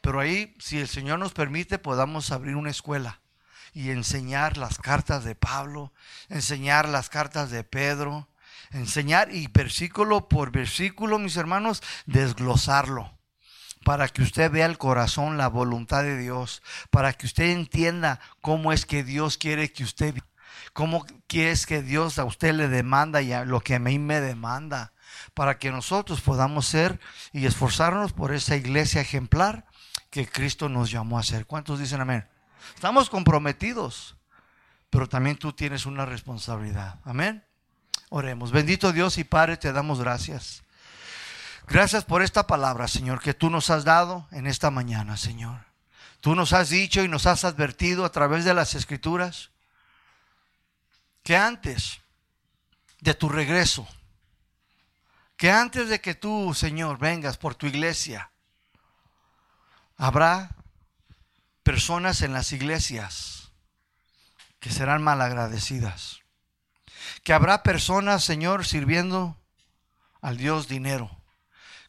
[0.00, 3.20] Pero ahí, si el Señor nos permite, podamos abrir una escuela
[3.72, 5.92] y enseñar las cartas de Pablo,
[6.28, 8.28] enseñar las cartas de Pedro,
[8.70, 13.14] enseñar y versículo por versículo, mis hermanos, desglosarlo
[13.84, 18.72] para que usted vea el corazón, la voluntad de Dios, para que usted entienda cómo
[18.72, 20.14] es que Dios quiere que usted
[20.74, 24.20] cómo es que Dios a usted le demanda y a lo que a mí me
[24.20, 24.92] demanda,
[25.32, 27.00] para que nosotros podamos ser
[27.32, 29.66] y esforzarnos por esa iglesia ejemplar
[30.10, 31.46] que Cristo nos llamó a ser.
[31.46, 32.28] ¿Cuántos dicen amén?
[32.74, 34.16] Estamos comprometidos,
[34.90, 37.00] pero también tú tienes una responsabilidad.
[37.04, 37.44] Amén.
[38.10, 38.52] Oremos.
[38.52, 40.62] Bendito Dios y Padre, te damos gracias.
[41.66, 45.64] Gracias por esta palabra, Señor, que tú nos has dado en esta mañana, Señor.
[46.20, 49.53] Tú nos has dicho y nos has advertido a través de las escrituras
[51.24, 52.00] que antes
[53.00, 53.88] de tu regreso,
[55.36, 58.30] que antes de que tú, Señor, vengas por tu iglesia,
[59.96, 60.50] habrá
[61.62, 63.50] personas en las iglesias
[64.60, 66.20] que serán malagradecidas.
[67.22, 69.36] Que habrá personas, Señor, sirviendo
[70.20, 71.10] al Dios dinero,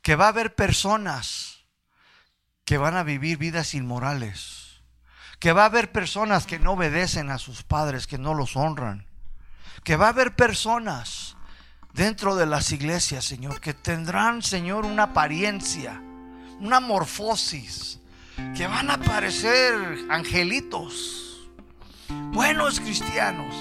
[0.02, 1.66] que va a haber personas
[2.64, 4.82] que van a vivir vidas inmorales,
[5.40, 9.08] que va a haber personas que no obedecen a sus padres, que no los honran,
[9.84, 11.36] que va a haber personas
[11.94, 16.02] dentro de las iglesias, Señor, que tendrán, Señor, una apariencia,
[16.60, 18.00] una morfosis,
[18.56, 19.74] que van a parecer
[20.10, 21.50] angelitos,
[22.32, 23.56] buenos cristianos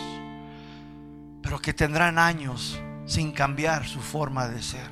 [1.44, 4.90] pero que tendrán años sin cambiar su forma de ser.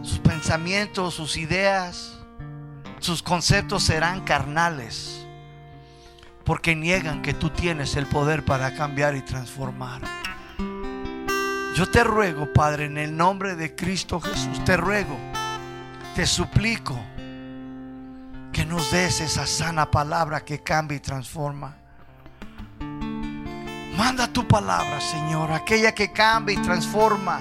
[0.00, 2.20] Sus pensamientos, sus ideas,
[3.00, 5.13] sus conceptos serán carnales,
[6.44, 10.02] porque niegan que tú tienes el poder para cambiar y transformar.
[11.74, 15.18] Yo te ruego, Padre, en el nombre de Cristo Jesús, te ruego,
[16.14, 16.96] te suplico
[18.52, 21.76] que nos des esa sana palabra que cambia y transforma.
[23.96, 27.40] Manda tu palabra, Señor, aquella que cambia y transforma.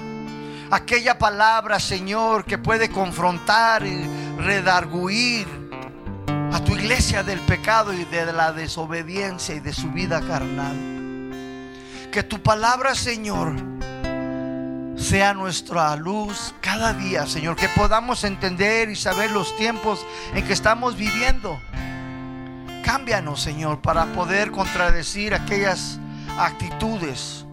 [0.71, 5.62] Aquella palabra, Señor, que puede confrontar y redarguir
[6.53, 10.75] a tu iglesia del pecado y de la desobediencia y de su vida carnal.
[12.11, 13.55] Que tu palabra, Señor,
[14.95, 17.55] sea nuestra luz cada día, Señor.
[17.55, 21.59] Que podamos entender y saber los tiempos en que estamos viviendo.
[22.85, 25.99] Cámbianos, Señor, para poder contradecir aquellas
[26.37, 27.45] actitudes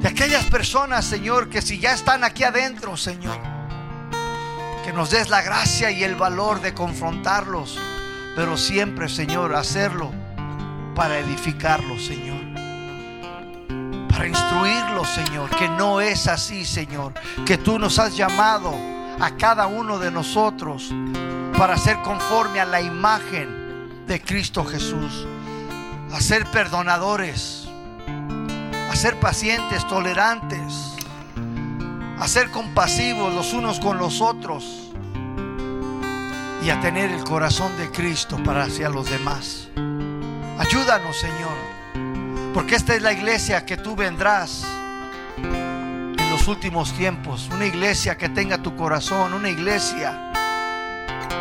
[0.00, 3.38] de aquellas personas, Señor, que si ya están aquí adentro, Señor,
[4.84, 7.80] que nos des la gracia y el valor de confrontarlos,
[8.36, 10.10] pero siempre, Señor, hacerlo
[10.94, 12.42] para edificarlos, Señor.
[14.08, 17.12] Para instruirlos, Señor, que no es así, Señor,
[17.44, 18.74] que tú nos has llamado
[19.20, 20.92] a cada uno de nosotros
[21.56, 25.26] para ser conforme a la imagen de Cristo Jesús,
[26.12, 27.64] a ser perdonadores
[28.94, 30.94] a ser pacientes, tolerantes,
[32.20, 34.83] a ser compasivos los unos con los otros
[36.64, 39.68] y a tener el corazón de Cristo para hacia los demás.
[40.58, 44.64] Ayúdanos, Señor, porque esta es la iglesia que tú vendrás
[45.36, 50.32] en los últimos tiempos, una iglesia que tenga tu corazón, una iglesia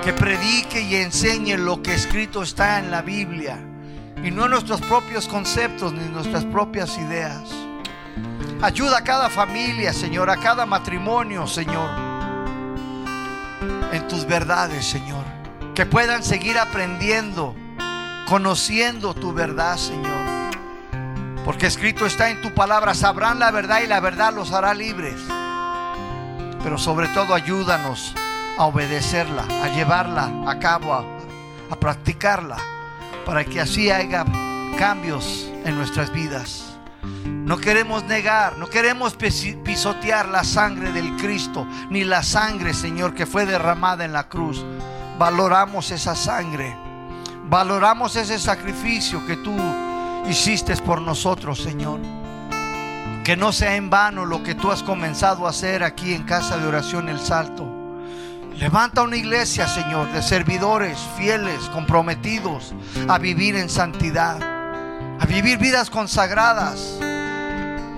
[0.03, 3.57] que predique y enseñe lo que escrito está en la Biblia
[4.21, 7.43] y no nuestros propios conceptos ni nuestras propias ideas.
[8.61, 12.12] Ayuda a cada familia, Señor, a cada matrimonio, Señor,
[14.07, 15.23] tus verdades, Señor.
[15.75, 17.55] Que puedan seguir aprendiendo,
[18.27, 20.23] conociendo tu verdad, Señor.
[21.45, 25.19] Porque escrito está en tu palabra, sabrán la verdad y la verdad los hará libres.
[26.63, 28.13] Pero sobre todo ayúdanos
[28.57, 31.03] a obedecerla, a llevarla a cabo, a,
[31.69, 32.57] a practicarla
[33.25, 34.25] para que así haya
[34.77, 36.72] cambios en nuestras vidas.
[37.25, 43.25] No queremos negar, no queremos pisotear la sangre del Cristo, ni la sangre, Señor, que
[43.25, 44.63] fue derramada en la cruz
[45.17, 46.75] valoramos esa sangre,
[47.49, 49.55] valoramos ese sacrificio que tú
[50.27, 51.99] hiciste por nosotros, Señor.
[53.23, 56.57] Que no sea en vano lo que tú has comenzado a hacer aquí en Casa
[56.57, 57.65] de Oración El Salto.
[58.57, 62.73] Levanta una iglesia, Señor, de servidores fieles, comprometidos
[63.07, 64.37] a vivir en santidad,
[65.19, 66.97] a vivir vidas consagradas.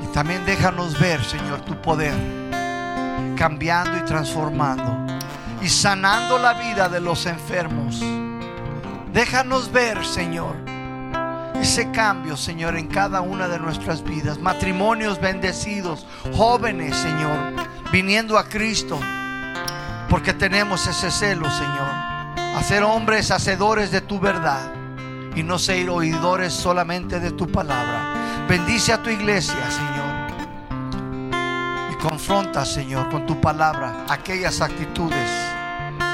[0.03, 2.15] Y también déjanos ver, Señor, tu poder,
[3.35, 5.05] cambiando y transformando
[5.61, 8.01] y sanando la vida de los enfermos.
[9.11, 10.55] Déjanos ver, Señor,
[11.59, 14.37] ese cambio, Señor, en cada una de nuestras vidas.
[14.37, 16.05] Matrimonios bendecidos,
[16.35, 17.53] jóvenes, Señor,
[17.91, 18.99] viniendo a Cristo,
[20.09, 21.89] porque tenemos ese celo, Señor.
[22.57, 24.84] Hacer hombres hacedores de tu verdad
[25.35, 28.45] y no ser oidores solamente de tu palabra.
[28.47, 30.05] Bendice a tu iglesia, Señor.
[31.91, 35.29] Y confronta, Señor, con tu palabra aquellas actitudes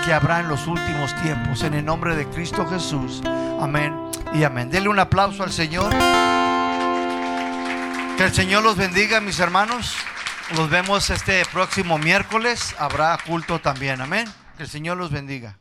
[0.06, 1.64] que habrá en los últimos tiempos.
[1.64, 3.22] En el nombre de Cristo Jesús.
[3.60, 3.96] Amén
[4.34, 4.70] y amén.
[4.70, 5.92] Denle un aplauso al Señor.
[8.18, 9.96] Que el Señor los bendiga, mis hermanos.
[10.56, 12.76] Los vemos este próximo miércoles.
[12.80, 14.02] Habrá culto también.
[14.02, 14.28] Amén.
[14.58, 15.58] Que el Señor los bendiga.